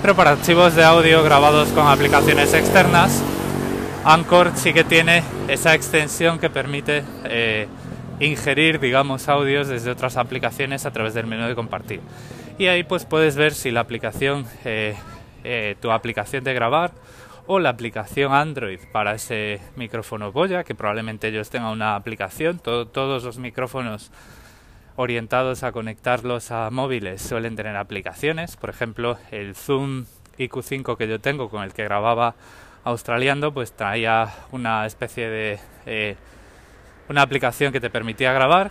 pero 0.00 0.14
para 0.14 0.30
archivos 0.30 0.74
de 0.74 0.84
audio 0.84 1.22
grabados 1.22 1.68
con 1.68 1.86
aplicaciones 1.86 2.54
externas. 2.54 3.22
Anchor 4.08 4.52
sí 4.54 4.72
que 4.72 4.84
tiene 4.84 5.22
esa 5.48 5.74
extensión 5.74 6.38
que 6.38 6.48
permite 6.48 7.04
eh, 7.24 7.68
ingerir, 8.20 8.80
digamos, 8.80 9.28
audios 9.28 9.68
desde 9.68 9.90
otras 9.90 10.16
aplicaciones 10.16 10.86
a 10.86 10.92
través 10.92 11.12
del 11.12 11.26
menú 11.26 11.46
de 11.46 11.54
compartir. 11.54 12.00
Y 12.56 12.68
ahí 12.68 12.84
pues 12.84 13.04
puedes 13.04 13.36
ver 13.36 13.52
si 13.52 13.70
la 13.70 13.80
aplicación, 13.80 14.46
eh, 14.64 14.96
eh, 15.44 15.76
tu 15.82 15.90
aplicación 15.90 16.42
de 16.42 16.54
grabar 16.54 16.92
o 17.46 17.58
la 17.58 17.68
aplicación 17.68 18.32
Android 18.32 18.80
para 18.92 19.14
ese 19.14 19.60
micrófono 19.76 20.32
Boya, 20.32 20.64
que 20.64 20.74
probablemente 20.74 21.28
ellos 21.28 21.50
tengan 21.50 21.72
una 21.72 21.94
aplicación, 21.94 22.60
todo, 22.60 22.88
todos 22.88 23.24
los 23.24 23.36
micrófonos 23.36 24.10
orientados 24.96 25.64
a 25.64 25.72
conectarlos 25.72 26.50
a 26.50 26.70
móviles 26.70 27.20
suelen 27.20 27.56
tener 27.56 27.76
aplicaciones, 27.76 28.56
por 28.56 28.70
ejemplo 28.70 29.18
el 29.30 29.54
Zoom 29.54 30.06
IQ5 30.38 30.96
que 30.96 31.08
yo 31.08 31.20
tengo 31.20 31.50
con 31.50 31.62
el 31.62 31.74
que 31.74 31.84
grababa 31.84 32.36
australiando 32.88 33.52
pues 33.52 33.72
traía 33.72 34.28
una 34.50 34.86
especie 34.86 35.28
de 35.28 35.60
eh, 35.86 36.16
una 37.08 37.22
aplicación 37.22 37.72
que 37.72 37.80
te 37.80 37.90
permitía 37.90 38.32
grabar 38.32 38.70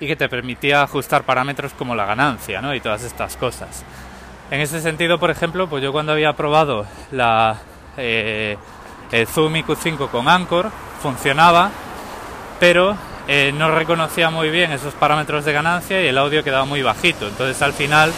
y 0.00 0.06
que 0.06 0.16
te 0.16 0.28
permitía 0.28 0.82
ajustar 0.82 1.24
parámetros 1.24 1.72
como 1.74 1.94
la 1.94 2.06
ganancia 2.06 2.60
¿no? 2.60 2.74
y 2.74 2.80
todas 2.80 3.02
estas 3.04 3.36
cosas 3.36 3.84
en 4.50 4.60
ese 4.60 4.80
sentido 4.80 5.18
por 5.18 5.30
ejemplo 5.30 5.68
pues 5.68 5.82
yo 5.82 5.92
cuando 5.92 6.12
había 6.12 6.32
probado 6.32 6.86
la 7.12 7.58
eh, 7.96 8.56
el 9.12 9.26
Zoom 9.26 9.54
IQ5 9.54 10.08
con 10.10 10.28
Anchor 10.28 10.70
funcionaba 11.00 11.70
pero 12.58 12.96
eh, 13.26 13.52
no 13.56 13.70
reconocía 13.70 14.28
muy 14.30 14.50
bien 14.50 14.72
esos 14.72 14.92
parámetros 14.94 15.44
de 15.44 15.52
ganancia 15.52 16.02
y 16.02 16.06
el 16.06 16.18
audio 16.18 16.44
quedaba 16.44 16.66
muy 16.66 16.82
bajito. 16.82 17.26
Entonces 17.26 17.60
al 17.62 17.72
final 17.72 18.12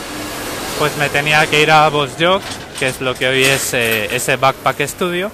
pues 0.79 0.97
me 0.97 1.09
tenía 1.09 1.47
que 1.47 1.63
ir 1.63 1.71
a 1.71 1.89
VozJog 1.89 2.43
que 2.79 2.89
es 2.89 3.01
lo 3.01 3.15
que 3.15 3.27
hoy 3.27 3.45
es 3.45 3.73
eh, 3.73 4.15
ese 4.15 4.37
Backpack 4.37 4.83
Studio, 4.83 5.31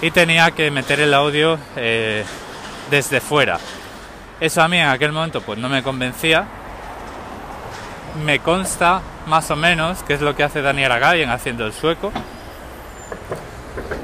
y 0.00 0.10
tenía 0.10 0.50
que 0.52 0.70
meter 0.70 1.00
el 1.00 1.12
audio 1.14 1.58
eh, 1.76 2.24
desde 2.90 3.20
fuera. 3.20 3.58
Eso 4.40 4.62
a 4.62 4.68
mí 4.68 4.78
en 4.78 4.88
aquel 4.88 5.12
momento 5.12 5.40
pues 5.40 5.58
no 5.58 5.68
me 5.68 5.82
convencía. 5.82 6.46
Me 8.24 8.40
consta 8.40 9.00
más 9.26 9.50
o 9.50 9.56
menos 9.56 10.02
que 10.02 10.14
es 10.14 10.20
lo 10.20 10.34
que 10.36 10.42
hace 10.42 10.60
Daniel 10.60 10.92
Agayen 10.92 11.30
haciendo 11.30 11.66
el 11.66 11.72
sueco. 11.72 12.12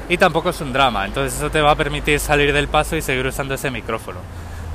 Y 0.07 0.17
tampoco 0.17 0.49
es 0.49 0.59
un 0.61 0.73
drama, 0.73 1.05
entonces 1.05 1.37
eso 1.37 1.51
te 1.51 1.61
va 1.61 1.71
a 1.71 1.75
permitir 1.75 2.19
salir 2.19 2.51
del 2.51 2.67
paso 2.67 2.95
y 2.95 3.01
seguir 3.01 3.27
usando 3.27 3.53
ese 3.53 3.69
micrófono. 3.69 4.19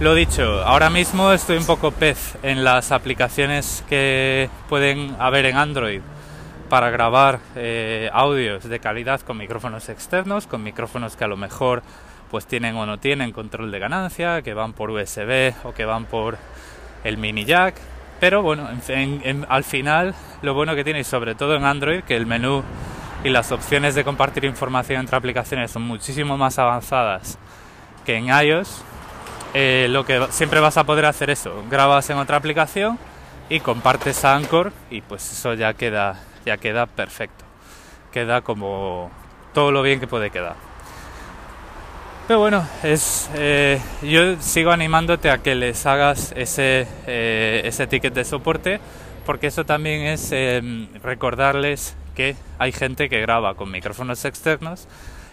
Lo 0.01 0.17
dicho, 0.17 0.61
ahora 0.65 0.91
mismo 0.91 1.31
estoy 1.31 1.57
un 1.57 1.67
poco 1.67 1.93
pez 1.93 2.37
en 2.43 2.65
las 2.65 2.91
aplicaciones 2.91 3.85
que 3.89 4.51
pueden 4.69 5.15
haber 5.21 5.47
en 5.47 5.57
Android 5.57 6.01
para 6.69 6.91
grabar 6.91 7.39
eh, 7.55 8.11
audios 8.13 8.65
de 8.65 8.81
calidad 8.81 9.21
con 9.21 9.39
micrófonos 9.39 9.89
externos, 9.89 10.49
con 10.49 10.65
micrófonos 10.65 11.15
que 11.15 11.23
a 11.23 11.29
lo 11.29 11.37
mejor 11.37 11.85
pues 12.29 12.45
tienen 12.45 12.75
o 12.75 12.87
no 12.87 12.99
tienen 12.99 13.31
control 13.31 13.71
de 13.71 13.79
ganancia, 13.79 14.43
que 14.43 14.53
van 14.53 14.73
por 14.73 14.91
USB 14.91 15.55
o 15.63 15.73
que 15.73 15.85
van 15.85 16.07
por 16.07 16.39
el 17.05 17.17
mini 17.17 17.45
jack. 17.45 17.77
Pero 18.19 18.43
bueno, 18.43 18.69
al 19.49 19.65
final 19.65 20.13
lo 20.43 20.55
bueno 20.55 20.75
que 20.75 20.83
tiene, 20.83 21.01
y 21.01 21.05
sobre 21.05 21.37
todo 21.37 21.55
en 21.55 21.65
Android, 21.65 22.03
que 22.03 22.17
el 22.17 22.27
menú 22.27 22.65
y 23.23 23.29
las 23.29 23.53
opciones 23.53 23.95
de 23.95 24.03
compartir 24.03 24.45
información 24.45 25.03
entre 25.03 25.17
aplicaciones 25.17 25.71
son 25.71 25.83
muchísimo 25.83 26.37
más 26.37 26.59
avanzadas 26.59 27.39
que 28.05 28.17
en 28.17 28.27
iOS, 28.27 28.83
eh, 29.55 29.87
lo 29.89 30.05
que 30.05 30.27
siempre 30.31 30.61
vas 30.61 30.77
a 30.77 30.85
poder 30.85 31.07
hacer 31.07 31.31
eso, 31.31 31.65
grabas 31.71 32.11
en 32.11 32.19
otra 32.19 32.37
aplicación 32.37 32.99
y 33.49 33.61
compartes 33.61 34.25
a 34.25 34.35
Anchor 34.35 34.73
y 34.91 35.01
pues 35.01 35.33
eso 35.33 35.55
ya 35.55 35.75
queda 35.75 36.21
ya 36.45 36.57
queda 36.57 36.87
perfecto. 36.87 37.45
Queda 38.13 38.43
como 38.43 39.11
todo 39.53 39.73
lo 39.73 39.83
bien 39.83 40.01
que 40.01 40.07
puede 40.07 40.31
quedar. 40.31 40.57
Pero 42.27 42.41
bueno, 42.41 42.67
es, 42.83 43.29
eh, 43.35 43.81
yo 44.03 44.41
sigo 44.41 44.71
animándote 44.71 45.31
a 45.31 45.39
que 45.39 45.55
les 45.55 45.85
hagas 45.85 46.33
ese, 46.37 46.87
eh, 47.07 47.63
ese 47.65 47.87
ticket 47.87 48.15
de 48.15 48.25
soporte, 48.25 48.81
porque 49.27 49.49
eso 49.49 49.67
también 49.67 50.03
es 50.07 50.33
em, 50.33 50.89
recordarles 51.03 51.97
que 52.15 52.37
hay 52.59 52.73
gente 52.73 53.11
que 53.11 53.21
graba 53.21 53.55
con 53.55 53.71
micrófonos 53.71 54.25
externos 54.25 54.89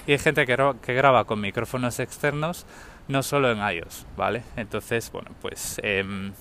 y 0.06 0.14
hay 0.14 0.18
gente 0.18 0.46
que, 0.46 0.74
que, 0.82 0.94
graba 0.94 1.24
con 1.26 1.40
micrófonos 1.40 2.00
externos 2.00 2.66
no 3.08 3.24
solo 3.24 3.52
en 3.52 3.60
iOS, 3.60 4.06
¿vale? 4.16 4.44
Entonces, 4.56 5.12
bueno, 5.12 5.32
pues, 5.42 5.80
em, 5.84 6.34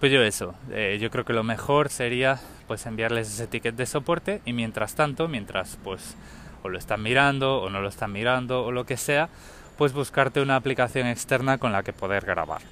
pues 0.00 0.12
yo 0.12 0.22
eso, 0.22 0.54
eh, 0.70 0.98
yo 1.00 1.10
creo 1.10 1.24
que 1.24 1.32
lo 1.32 1.42
mejor 1.42 1.88
sería 1.88 2.38
pues 2.68 2.86
enviarles 2.86 3.28
ese 3.28 3.46
ticket 3.46 3.74
de 3.74 3.86
soporte 3.86 4.40
y 4.44 4.52
mientras 4.52 4.94
tanto, 4.94 5.26
mientras 5.26 5.78
pues 5.82 6.16
o 6.62 6.68
lo 6.68 6.78
están 6.78 7.02
mirando 7.02 7.60
o 7.62 7.70
no 7.70 7.80
lo 7.80 7.88
están 7.88 8.12
mirando 8.12 8.64
o 8.64 8.72
lo 8.72 8.84
que 8.84 8.96
sea, 8.96 9.28
pues 9.76 9.92
buscarte 9.92 10.40
una 10.40 10.56
aplicación 10.56 11.06
externa 11.06 11.58
con 11.58 11.72
la 11.72 11.82
que 11.82 11.92
poder 11.92 12.24
grabar. 12.24 12.62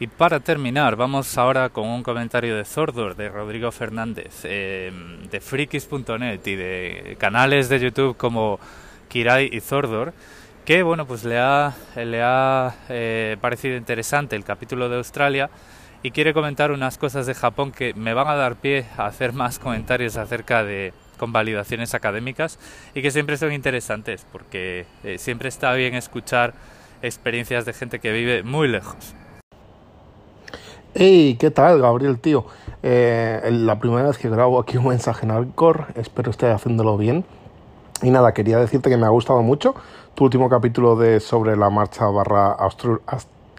Y 0.00 0.08
para 0.08 0.40
terminar, 0.40 0.96
vamos 0.96 1.38
ahora 1.38 1.68
con 1.68 1.88
un 1.88 2.02
comentario 2.02 2.56
de 2.56 2.64
Zordor, 2.64 3.14
de 3.14 3.28
Rodrigo 3.28 3.70
Fernández, 3.70 4.44
em, 4.44 5.22
de 5.28 5.40
frikis.net 5.40 6.40
y 6.46 6.54
de 6.56 7.16
canales 7.18 7.68
de 7.68 7.78
YouTube 7.78 8.16
como 8.16 8.58
Kirai 9.08 9.48
y 9.52 9.60
Zordor, 9.60 10.12
que 10.64 10.82
bueno, 10.82 11.06
pues 11.06 11.24
le 11.24 11.38
ha, 11.38 11.74
le 11.94 12.22
ha 12.22 12.74
eh, 12.88 13.36
parecido 13.40 13.76
interesante 13.76 14.34
el 14.34 14.44
capítulo 14.44 14.88
de 14.88 14.96
Australia 14.96 15.50
y 16.02 16.10
quiere 16.10 16.32
comentar 16.32 16.72
unas 16.72 16.96
cosas 16.96 17.26
de 17.26 17.34
Japón 17.34 17.70
que 17.70 17.92
me 17.94 18.14
van 18.14 18.28
a 18.28 18.34
dar 18.34 18.56
pie 18.56 18.86
a 18.96 19.06
hacer 19.06 19.34
más 19.34 19.58
comentarios 19.58 20.16
acerca 20.16 20.64
de 20.64 20.94
convalidaciones 21.18 21.94
académicas 21.94 22.58
y 22.94 23.02
que 23.02 23.10
siempre 23.10 23.36
son 23.36 23.52
interesantes 23.52 24.26
porque 24.32 24.86
eh, 25.04 25.18
siempre 25.18 25.48
está 25.50 25.72
bien 25.74 25.94
escuchar 25.94 26.54
experiencias 27.02 27.66
de 27.66 27.74
gente 27.74 27.98
que 27.98 28.12
vive 28.12 28.42
muy 28.42 28.66
lejos. 28.66 29.14
Hey, 30.94 31.36
¿qué 31.38 31.50
tal, 31.50 31.80
Gabriel, 31.80 32.18
tío? 32.20 32.46
Eh, 32.82 33.50
la 33.50 33.78
primera 33.78 34.08
vez 34.08 34.16
que 34.16 34.30
grabo 34.30 34.58
aquí 34.60 34.78
un 34.78 34.88
mensaje 34.88 35.26
en 35.26 35.32
Alcor, 35.32 35.88
espero 35.96 36.30
esté 36.30 36.50
haciéndolo 36.50 36.96
bien. 36.96 37.24
Y 38.02 38.10
nada, 38.10 38.32
quería 38.32 38.58
decirte 38.58 38.90
que 38.90 38.96
me 38.96 39.06
ha 39.06 39.10
gustado 39.10 39.42
mucho 39.42 39.74
tu 40.14 40.24
último 40.24 40.48
capítulo 40.48 40.96
de 40.96 41.20
sobre 41.20 41.56
la 41.56 41.70
marcha 41.70 42.06
barra 42.06 42.56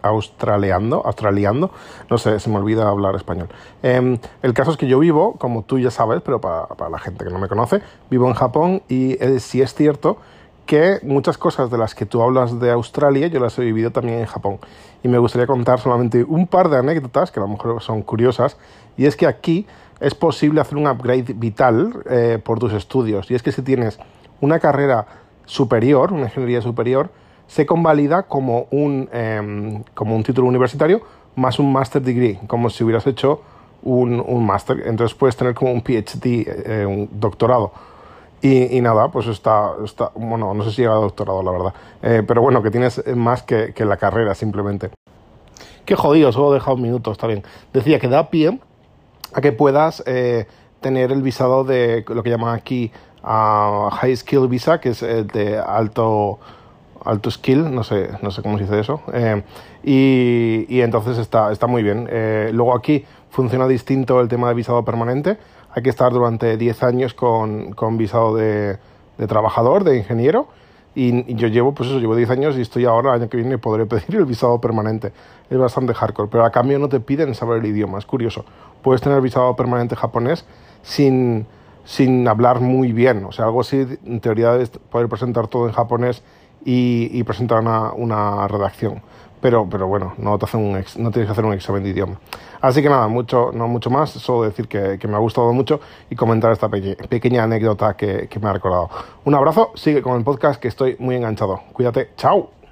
australiando, 0.02 1.02
australiando, 1.06 1.72
no 2.10 2.18
sé, 2.18 2.40
se 2.40 2.50
me 2.50 2.58
olvida 2.58 2.88
hablar 2.88 3.16
español. 3.16 3.50
Em, 3.84 4.18
el 4.42 4.54
caso 4.54 4.72
es 4.72 4.78
que 4.78 4.88
yo 4.88 5.00
vivo, 5.00 5.34
como 5.34 5.64
tú 5.64 5.80
ya 5.80 5.92
sabes, 5.92 6.22
pero 6.24 6.40
para, 6.40 6.90
la 6.90 7.00
gente 7.00 7.26
que 7.26 7.32
no 7.32 7.40
me 7.40 7.48
conoce, 7.48 7.82
vivo 8.10 8.28
en 8.28 8.34
Japón 8.34 8.84
y 8.88 9.18
sí 9.40 9.62
es 9.62 9.74
cierto 9.74 10.18
que 10.66 11.00
muchas 11.04 11.38
cosas 11.38 11.70
de 11.70 11.78
las 11.78 11.94
que 11.94 12.06
tú 12.06 12.22
hablas 12.22 12.60
de 12.60 12.72
Australia 12.72 13.28
yo 13.28 13.40
las 13.40 13.58
he 13.60 13.64
vivido 13.64 13.92
también 13.92 14.20
en 14.20 14.26
Japón. 14.26 14.60
Y 15.04 15.08
me 15.08 15.18
gustaría 15.18 15.46
contar 15.46 15.80
solamente 15.80 16.24
un 16.24 16.48
par 16.48 16.70
de 16.70 16.78
anécdotas 16.78 17.32
que 17.32 17.40
a 17.40 17.44
lo 17.44 17.50
mejor 17.50 17.82
son 17.82 18.02
curiosas. 18.02 18.58
Y 18.98 19.06
es 19.06 19.16
que 19.16 19.28
aquí 19.28 19.68
es 20.00 20.16
posible 20.16 20.62
hacer 20.62 20.78
un 20.78 20.88
upgrade 20.88 21.34
vital 21.36 22.04
eh, 22.10 22.40
por 22.44 22.60
tus 22.60 22.74
estudios. 22.74 23.30
Y 23.30 23.36
es 23.36 23.44
que 23.44 23.52
si 23.52 23.62
tienes 23.62 24.00
una 24.42 24.60
carrera 24.60 25.06
superior, 25.46 26.14
una 26.14 26.24
ingeniería 26.24 26.62
superior, 26.62 27.10
se 27.48 27.66
convalida 27.66 28.24
como 28.24 28.68
un, 28.72 29.10
em, 29.14 29.84
como 29.94 30.16
un 30.16 30.24
título 30.24 30.48
universitario 30.48 31.02
más 31.36 31.60
un 31.60 31.72
master 31.72 32.02
degree, 32.02 32.40
como 32.48 32.70
si 32.70 32.84
hubieras 32.84 33.06
hecho 33.08 33.42
un, 33.84 34.24
un 34.26 34.46
máster. 34.46 34.84
Entonces 34.86 35.16
puedes 35.16 35.36
tener 35.36 35.54
como 35.54 35.72
un 35.72 35.82
PhD, 35.82 36.46
eh, 36.48 36.86
un 36.86 37.10
doctorado. 37.12 37.72
Y, 38.42 38.80
nada, 38.82 39.10
pues 39.10 39.26
está, 39.26 39.72
está, 39.84 40.12
bueno, 40.14 40.54
no 40.54 40.64
sé 40.64 40.70
si 40.70 40.84
llega 40.84 40.94
doctorado, 40.94 41.42
la 41.42 41.52
verdad. 41.52 41.74
Eh, 42.04 42.24
pero 42.28 42.42
bueno, 42.44 42.62
que 42.62 42.70
tienes 42.70 43.02
más 43.16 43.42
que, 43.42 43.74
que, 43.74 43.86
la 43.86 43.98
carrera, 43.98 44.36
simplemente. 44.36 44.92
Qué 45.84 45.96
jodido, 45.96 46.32
solo 46.32 46.52
he 46.52 46.56
dejado 46.56 46.76
un 46.76 46.84
minuto, 46.84 47.12
está 47.12 47.26
bien. 47.26 47.44
Decía 47.74 48.00
que 48.00 48.08
da 48.08 48.30
pie 48.30 48.60
a 49.34 49.42
que 49.42 49.52
puedas 49.52 50.04
eh, 50.06 50.46
tener 50.80 51.12
el 51.12 51.24
visado 51.24 51.64
de 51.64 52.06
lo 52.08 52.22
que 52.22 52.30
llaman 52.30 52.54
aquí 52.54 52.92
uh, 53.26 53.90
High 53.90 54.16
Skill 54.16 54.48
Visa, 54.48 54.80
que 54.80 54.90
es 54.90 55.02
el 55.02 55.28
de 55.28 55.58
alto 55.58 56.40
alto 57.06 57.30
skill, 57.30 57.74
no 57.74 57.84
sé, 57.84 58.10
no 58.22 58.32
sé 58.32 58.42
cómo 58.42 58.58
se 58.58 58.64
dice 58.64 58.80
eso, 58.80 59.02
eh, 59.14 59.44
y, 59.84 60.66
y, 60.68 60.82
entonces 60.82 61.18
está, 61.20 61.52
está 61.52 61.68
muy 61.68 61.84
bien. 61.84 62.08
Eh, 62.12 62.50
luego 62.52 62.76
aquí 62.76 63.06
funciona 63.30 63.68
distinto 63.68 64.20
el 64.20 64.28
tema 64.28 64.48
de 64.50 64.56
visado 64.56 64.84
permanente, 64.84 65.38
hay 65.72 65.84
que 65.84 65.90
estar 65.90 66.12
durante 66.12 66.58
10 66.58 66.84
años 66.84 67.14
con, 67.14 67.74
con 67.74 67.98
visado 67.98 68.36
de, 68.36 68.78
de, 69.18 69.28
trabajador, 69.28 69.84
de 69.84 69.98
ingeniero, 69.98 70.48
y, 70.96 71.36
yo 71.36 71.48
llevo, 71.48 71.74
pues 71.74 71.90
eso, 71.90 72.00
llevo 72.00 72.16
10 72.16 72.30
años 72.32 72.58
y 72.58 72.62
estoy 72.62 72.86
ahora, 72.86 73.14
el 73.14 73.22
año 73.22 73.30
que 73.30 73.38
viene, 73.38 73.58
podré 73.58 73.86
pedir 73.86 74.16
el 74.16 74.26
visado 74.26 74.60
permanente. 74.60 75.12
Es 75.50 75.58
bastante 75.58 75.94
hardcore, 75.94 76.30
pero 76.32 76.44
a 76.44 76.52
cambio 76.52 76.80
no 76.80 76.90
te 76.90 77.00
piden 77.00 77.36
saber 77.36 77.60
el 77.60 77.68
idioma, 77.68 78.00
es 78.00 78.06
curioso. 78.06 78.46
Puedes 78.82 79.02
tener 79.02 79.22
visado 79.22 79.56
permanente 79.56 79.96
japonés 79.96 80.46
sin, 80.82 81.46
sin 81.86 82.28
hablar 82.28 82.60
muy 82.60 82.92
bien, 82.92 83.24
o 83.24 83.32
sea, 83.32 83.46
algo 83.46 83.62
así, 83.62 83.86
en 84.06 84.20
teoría, 84.20 84.56
es 84.56 84.70
poder 84.70 85.08
presentar 85.08 85.48
todo 85.48 85.68
en 85.68 85.74
japonés 85.74 86.24
y, 86.66 87.24
presentar 87.24 87.60
una, 87.96 88.48
redacción. 88.48 89.02
Pero, 89.40 89.68
pero 89.70 89.88
bueno, 89.88 90.16
no, 90.18 90.40
te 90.40 90.58
un 90.58 90.74
no 90.74 91.12
tienes 91.12 91.28
que 91.28 91.32
hacer 91.32 91.46
un 91.46 91.54
examen 91.54 91.84
de 91.84 91.90
idioma. 91.90 92.20
Así 92.62 92.82
que 92.82 92.90
nada, 92.90 93.08
mucho, 93.08 93.52
no 93.54 93.68
mucho 93.68 93.92
más, 93.92 94.10
solo 94.10 94.44
decir 94.44 94.68
que, 94.68 95.00
me 95.08 95.16
ha 95.16 95.20
gustado 95.20 95.54
mucho 95.54 95.80
y 96.10 96.16
comentar 96.16 96.52
esta 96.52 96.68
pequeña 96.68 97.44
anécdota 97.44 97.96
que, 97.96 98.28
que 98.28 98.40
me 98.40 98.50
ha 98.50 98.54
recordado. 98.54 98.90
Un 99.24 99.36
abrazo, 99.36 99.72
sigue 99.76 100.02
con 100.02 100.18
el 100.18 100.24
podcast 100.24 100.60
que 100.60 100.68
estoy 100.68 100.96
muy 100.98 101.16
enganchado. 101.16 101.62
Cuídate, 101.74 102.10
chao. 102.18 102.65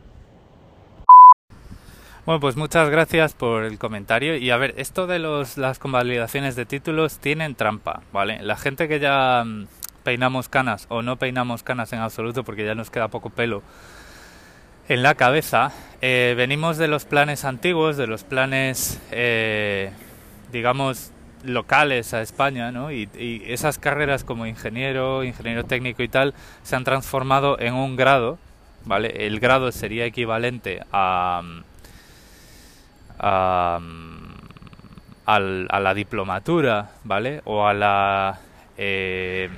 Bueno, 2.25 2.39
pues 2.39 2.55
muchas 2.55 2.89
gracias 2.89 3.33
por 3.33 3.65
el 3.65 3.77
comentario. 3.77 4.37
Y 4.37 4.49
a 4.49 4.57
ver, 4.57 4.75
esto 4.77 5.07
de 5.07 5.19
los, 5.19 5.57
las 5.57 5.77
convalidaciones 5.77 6.55
de 6.55 6.65
títulos 6.65 7.19
tienen 7.19 7.55
trampa, 7.55 8.01
¿vale? 8.13 8.41
La 8.41 8.55
gente 8.55 8.87
que 8.87 8.99
ya 9.01 9.43
mm, 9.45 9.67
peinamos 10.03 10.47
canas 10.47 10.85
o 10.89 11.01
no 11.01 11.17
peinamos 11.17 11.63
canas 11.63 11.91
en 11.91 11.99
absoluto 11.99 12.43
porque 12.43 12.65
ya 12.65 12.75
nos 12.75 12.89
queda 12.89 13.09
poco 13.09 13.29
pelo 13.29 13.61
en 14.89 15.01
la 15.03 15.15
cabeza, 15.15 15.71
eh, 16.01 16.33
venimos 16.35 16.77
de 16.77 16.87
los 16.87 17.05
planes 17.05 17.45
antiguos, 17.45 17.95
de 17.95 18.07
los 18.07 18.23
planes, 18.23 18.99
eh, 19.11 19.91
digamos, 20.51 21.11
locales 21.43 22.13
a 22.13 22.21
España, 22.21 22.71
¿no? 22.71 22.91
Y, 22.91 23.09
esas 23.47 23.77
carreras 23.77 24.23
como 24.23 24.45
ingeniero, 24.45 25.23
ingeniero 25.23 25.63
técnico 25.63 26.03
y 26.03 26.09
tal, 26.09 26.33
se 26.63 26.75
han 26.75 26.83
transformado 26.83 27.57
en 27.59 27.73
un 27.73 27.95
grado, 27.95 28.37
¿vale? 28.85 29.25
El 29.25 29.39
grado 29.39 29.71
sería 29.71 30.05
equivalente 30.05 30.81
a, 30.91 31.41
a, 33.23 33.79
a 35.25 35.39
la 35.39 35.93
diplomatura, 35.93 36.91
¿vale? 37.03 37.41
O 37.45 37.65
a 37.65 37.73
la... 37.73 38.39
Eh, 38.77 39.49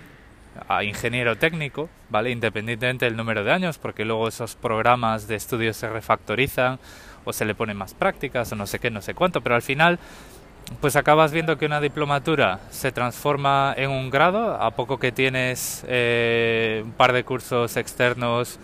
ingeniero 0.84 1.38
técnico, 1.38 1.89
¿vale? 2.10 2.32
Independientemente 2.32 3.06
del 3.06 3.15
número 3.15 3.43
de 3.43 3.51
años, 3.51 3.78
porque 3.78 4.06
luego 4.06 4.28
esos 4.28 4.56
programas 4.56 5.28
de 5.28 5.36
estudio 5.36 5.73
se 5.73 5.89
refactorizan 5.89 6.80
o 7.25 7.34
se 7.34 7.45
le 7.45 7.56
ponen 7.56 7.78
más 7.78 7.93
prácticas 7.93 8.51
o 8.51 8.56
no 8.56 8.65
sé 8.67 8.80
qué, 8.80 8.89
no 8.89 9.01
sé 9.01 9.13
cuánto, 9.13 9.41
pero 9.41 9.56
al 9.56 9.62
final 9.62 9.99
pues 10.82 10.95
acabas 10.95 11.32
viendo 11.32 11.58
que 11.58 11.65
una 11.65 11.80
diplomatura 11.80 12.60
se 12.71 12.91
transforma 12.91 13.73
en 13.78 13.91
un 13.91 14.10
grado 14.10 14.56
a 14.56 14.71
poco 14.71 14.97
que 14.97 15.12
tienes 15.12 15.86
eh, 15.88 16.82
un 16.84 16.91
par 16.93 17.13
de 17.13 17.23
cursos 17.23 17.78
externos, 17.78 18.60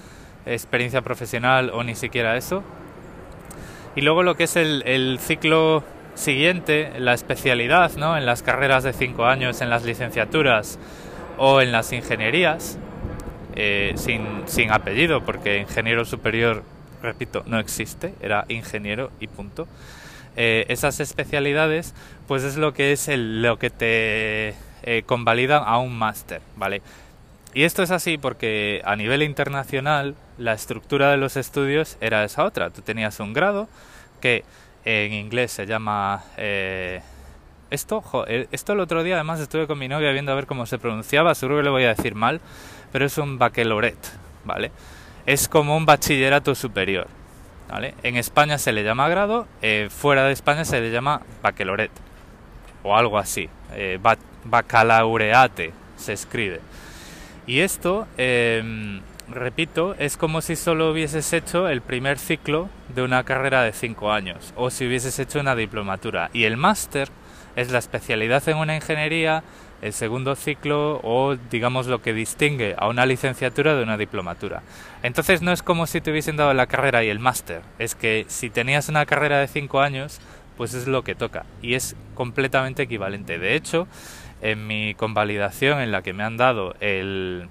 experiencia 0.45 1.01
profesional 1.01 1.69
o 1.71 1.83
ni 1.83 1.93
siquiera 1.95 2.37
eso. 2.37 2.63
Y 3.95 4.01
luego 4.01 4.23
lo 4.23 4.35
que 4.35 4.45
es 4.45 4.55
el, 4.55 4.83
el 4.85 5.19
ciclo 5.19 5.83
siguiente, 6.15 6.91
la 6.97 7.13
especialidad, 7.13 7.91
¿no? 7.95 8.17
En 8.17 8.25
las 8.25 8.43
carreras 8.43 8.83
de 8.83 8.93
cinco 8.93 9.25
años, 9.25 9.61
en 9.61 9.69
las 9.69 9.83
licenciaturas 9.83 10.79
o 11.37 11.61
en 11.61 11.71
las 11.71 11.91
ingenierías, 11.91 12.77
eh, 13.55 13.93
sin, 13.95 14.43
sin 14.45 14.71
apellido, 14.71 15.25
porque 15.25 15.57
ingeniero 15.57 16.05
superior, 16.05 16.63
repito, 17.01 17.43
no 17.47 17.59
existe, 17.59 18.13
era 18.21 18.45
ingeniero 18.47 19.11
y 19.19 19.27
punto. 19.27 19.67
Eh, 20.37 20.65
esas 20.69 20.99
especialidades, 20.99 21.93
pues 22.27 22.43
es 22.43 22.55
lo 22.55 22.73
que 22.73 22.93
es 22.93 23.09
el, 23.09 23.41
lo 23.41 23.59
que 23.59 23.69
te 23.69 24.55
eh, 24.83 25.03
convalida 25.05 25.57
a 25.57 25.77
un 25.79 25.97
máster, 25.97 26.41
¿vale? 26.55 26.81
Y 27.53 27.63
esto 27.63 27.83
es 27.83 27.91
así 27.91 28.17
porque 28.17 28.81
a 28.85 28.95
nivel 28.95 29.23
internacional 29.23 30.15
la 30.37 30.53
estructura 30.53 31.11
de 31.11 31.17
los 31.17 31.35
estudios 31.35 31.97
era 31.99 32.23
esa 32.23 32.45
otra. 32.45 32.69
Tú 32.69 32.81
tenías 32.81 33.19
un 33.19 33.33
grado 33.33 33.67
que 34.21 34.45
en 34.85 35.13
inglés 35.13 35.51
se 35.51 35.65
llama... 35.65 36.23
Eh, 36.37 37.01
esto, 37.69 38.03
esto 38.27 38.73
el 38.73 38.79
otro 38.81 39.01
día 39.01 39.15
además 39.15 39.39
estuve 39.39 39.65
con 39.65 39.79
mi 39.79 39.87
novia 39.87 40.11
viendo 40.11 40.33
a 40.33 40.35
ver 40.35 40.45
cómo 40.45 40.65
se 40.65 40.77
pronunciaba, 40.77 41.33
seguro 41.35 41.57
que 41.57 41.63
le 41.63 41.69
voy 41.69 41.83
a 41.85 41.93
decir 41.93 42.15
mal, 42.15 42.41
pero 42.91 43.05
es 43.05 43.17
un 43.17 43.37
baccalaureate, 43.37 44.09
¿vale? 44.43 44.71
Es 45.25 45.47
como 45.47 45.77
un 45.77 45.85
bachillerato 45.85 46.53
superior, 46.53 47.07
¿vale? 47.69 47.95
En 48.03 48.17
España 48.17 48.57
se 48.57 48.73
le 48.73 48.83
llama 48.83 49.07
grado, 49.07 49.47
eh, 49.61 49.87
fuera 49.89 50.25
de 50.25 50.33
España 50.33 50.65
se 50.65 50.81
le 50.81 50.91
llama 50.91 51.21
baccalaureate, 51.41 51.93
o 52.83 52.97
algo 52.97 53.17
así, 53.17 53.49
eh, 53.73 53.97
se 55.95 56.11
escribe. 56.11 56.59
Y 57.47 57.59
esto, 57.59 58.07
em, 58.17 59.01
repito, 59.29 59.95
es 59.97 60.17
como 60.17 60.41
si 60.41 60.55
solo 60.55 60.91
hubieses 60.91 61.33
hecho 61.33 61.67
el 61.67 61.81
primer 61.81 62.19
ciclo 62.19 62.69
de 62.93 63.01
una 63.01 63.23
carrera 63.23 63.63
de 63.63 63.73
cinco 63.73 64.11
años, 64.11 64.53
o 64.55 64.69
si 64.69 64.85
hubieses 64.85 65.17
hecho 65.19 65.39
una 65.39 65.55
diplomatura. 65.55 66.29
Y 66.33 66.43
el 66.43 66.57
máster 66.57 67.09
es 67.55 67.71
la 67.71 67.79
especialidad 67.79 68.47
en 68.47 68.57
una 68.57 68.75
ingeniería, 68.75 69.43
el 69.81 69.93
segundo 69.93 70.35
ciclo 70.35 70.99
o 71.03 71.35
digamos 71.49 71.87
lo 71.87 72.01
que 72.01 72.13
distingue 72.13 72.75
a 72.77 72.87
una 72.87 73.05
licenciatura 73.05 73.75
de 73.75 73.83
una 73.83 73.97
diplomatura. 73.97 74.61
Entonces 75.01 75.41
no 75.41 75.51
es 75.51 75.63
como 75.63 75.87
si 75.87 76.01
te 76.01 76.11
hubiesen 76.11 76.37
dado 76.37 76.53
la 76.53 76.67
carrera 76.67 77.03
y 77.03 77.09
el 77.09 77.19
máster, 77.19 77.61
es 77.79 77.95
que 77.95 78.25
si 78.27 78.49
tenías 78.49 78.89
una 78.89 79.05
carrera 79.05 79.39
de 79.39 79.47
cinco 79.47 79.81
años, 79.81 80.19
pues 80.55 80.73
es 80.75 80.87
lo 80.87 81.03
que 81.03 81.15
toca 81.15 81.45
y 81.61 81.73
es 81.73 81.95
completamente 82.13 82.83
equivalente. 82.83 83.39
De 83.39 83.55
hecho, 83.55 83.87
en 84.41 84.67
mi 84.67 84.93
convalidación 84.95 85.81
en 85.81 85.91
la 85.91 86.01
que 86.01 86.13
me 86.13 86.23
han 86.23 86.37
dado 86.37 86.75
el, 86.79 87.47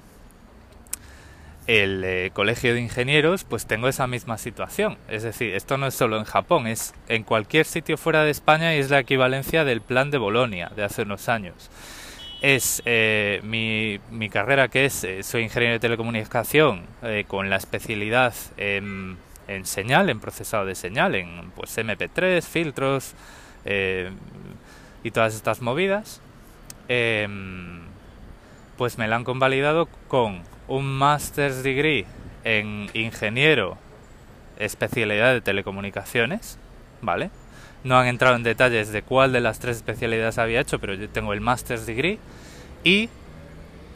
el 1.66 2.02
eh, 2.04 2.30
colegio 2.32 2.74
de 2.74 2.80
ingenieros, 2.80 3.44
pues 3.44 3.66
tengo 3.66 3.88
esa 3.88 4.06
misma 4.06 4.38
situación. 4.38 4.98
Es 5.08 5.22
decir, 5.22 5.54
esto 5.54 5.78
no 5.78 5.86
es 5.86 5.94
solo 5.94 6.18
en 6.18 6.24
Japón, 6.24 6.66
es 6.66 6.94
en 7.08 7.22
cualquier 7.22 7.66
sitio 7.66 7.96
fuera 7.96 8.24
de 8.24 8.30
España 8.30 8.74
y 8.74 8.78
es 8.78 8.90
la 8.90 8.98
equivalencia 8.98 9.64
del 9.64 9.80
plan 9.80 10.10
de 10.10 10.18
Bolonia 10.18 10.70
de 10.74 10.84
hace 10.84 11.02
unos 11.02 11.28
años 11.28 11.70
es 12.40 12.82
eh, 12.86 13.40
mi, 13.42 14.00
mi, 14.10 14.30
carrera 14.30 14.68
que 14.68 14.86
es, 14.86 15.04
eh, 15.04 15.22
soy 15.22 15.42
ingeniero 15.42 15.74
de 15.74 15.78
telecomunicación 15.78 16.84
eh, 17.02 17.24
con 17.28 17.50
la 17.50 17.56
especialidad 17.56 18.34
en, 18.56 19.18
en, 19.46 19.66
señal, 19.66 20.08
en 20.08 20.20
procesado 20.20 20.64
de 20.64 20.74
señal, 20.74 21.14
en 21.14 21.50
pues 21.54 21.76
MP3, 21.76 22.42
filtros 22.42 23.14
y 25.02 25.10
todas 25.10 25.34
estas 25.34 25.60
movidas, 25.60 26.22
em, 26.90 27.82
pues 28.76 28.98
me 28.98 29.06
la 29.06 29.14
han 29.14 29.24
convalidado 29.24 29.86
con 30.08 30.42
un 30.66 30.86
master's 30.86 31.62
degree 31.62 32.04
en 32.42 32.90
ingeniero 32.94 33.78
especialidad 34.58 35.32
de 35.32 35.40
telecomunicaciones, 35.40 36.58
¿vale? 37.00 37.30
No 37.84 37.96
han 37.96 38.08
entrado 38.08 38.36
en 38.36 38.42
detalles 38.42 38.92
de 38.92 39.02
cuál 39.02 39.32
de 39.32 39.40
las 39.40 39.60
tres 39.60 39.78
especialidades 39.78 40.36
había 40.38 40.60
hecho, 40.60 40.78
pero 40.80 40.94
yo 40.94 41.08
tengo 41.08 41.32
el 41.32 41.40
Master's 41.40 41.86
Degree 41.86 42.18
y 42.84 43.08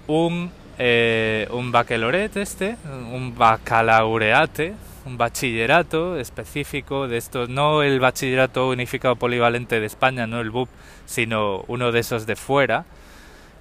un, 0.07 0.51
eh, 0.79 1.49
un 1.51 1.71
baccalaureate 1.71 2.41
este, 2.41 2.77
un 3.13 3.35
bacalaureate, 3.37 4.75
un 5.07 5.19
bachillerato 5.19 6.19
específico 6.19 7.09
de 7.09 7.19
estos, 7.19 7.49
no 7.49 7.83
el 7.83 8.01
bachillerato 8.01 8.69
unificado 8.69 9.17
polivalente 9.17 9.81
de 9.81 9.87
España, 9.87 10.27
no 10.27 10.41
el 10.41 10.51
BUP, 10.51 10.69
sino 11.07 11.65
uno 11.69 11.93
de 11.93 12.01
esos 12.01 12.27
de 12.27 12.37
fuera, 12.37 12.85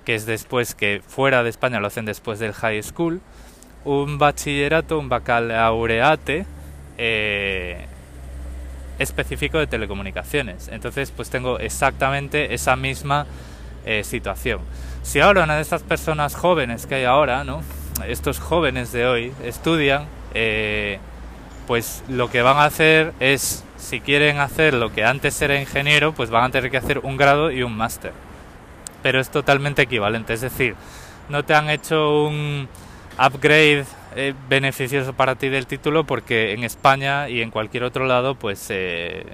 que 0.05 0.15
es 0.15 0.25
después 0.25 0.75
que 0.75 1.01
fuera 1.05 1.43
de 1.43 1.49
España 1.49 1.79
lo 1.79 1.87
hacen 1.87 2.05
después 2.05 2.39
del 2.39 2.53
high 2.53 2.81
school, 2.83 3.21
un 3.85 4.17
bachillerato, 4.17 4.97
un 4.99 5.09
bacalaureate 5.09 6.45
eh, 6.97 7.85
específico 8.99 9.57
de 9.57 9.67
telecomunicaciones. 9.67 10.69
Entonces, 10.69 11.11
pues 11.11 11.29
tengo 11.29 11.59
exactamente 11.59 12.53
esa 12.53 12.75
misma 12.75 13.25
eh, 13.85 14.03
situación. 14.03 14.61
Si 15.01 15.19
ahora 15.19 15.43
una 15.43 15.55
de 15.55 15.61
estas 15.61 15.83
personas 15.83 16.35
jóvenes 16.35 16.85
que 16.85 16.95
hay 16.95 17.03
ahora, 17.03 17.43
¿no? 17.43 17.61
Estos 18.07 18.39
jóvenes 18.39 18.91
de 18.91 19.05
hoy 19.05 19.33
estudian, 19.43 20.05
eh, 20.33 20.99
pues 21.67 22.03
lo 22.07 22.29
que 22.29 22.41
van 22.41 22.57
a 22.57 22.65
hacer 22.65 23.13
es, 23.19 23.63
si 23.77 24.01
quieren 24.01 24.39
hacer 24.39 24.73
lo 24.73 24.91
que 24.91 25.03
antes 25.03 25.41
era 25.41 25.59
ingeniero, 25.59 26.13
pues 26.13 26.29
van 26.29 26.45
a 26.45 26.49
tener 26.49 26.71
que 26.71 26.77
hacer 26.77 26.99
un 26.99 27.17
grado 27.17 27.51
y 27.51 27.63
un 27.63 27.75
máster. 27.75 28.13
Pero 29.01 29.19
es 29.19 29.29
totalmente 29.29 29.81
equivalente, 29.81 30.33
es 30.33 30.41
decir, 30.41 30.75
no 31.29 31.43
te 31.43 31.53
han 31.53 31.69
hecho 31.69 32.25
un 32.25 32.67
upgrade 33.17 33.85
eh, 34.15 34.33
beneficioso 34.49 35.13
para 35.13 35.35
ti 35.35 35.49
del 35.49 35.67
título 35.67 36.03
porque 36.03 36.53
en 36.53 36.63
España 36.63 37.29
y 37.29 37.41
en 37.41 37.51
cualquier 37.51 37.83
otro 37.83 38.05
lado 38.05 38.35
pues 38.35 38.67
eh, 38.69 39.25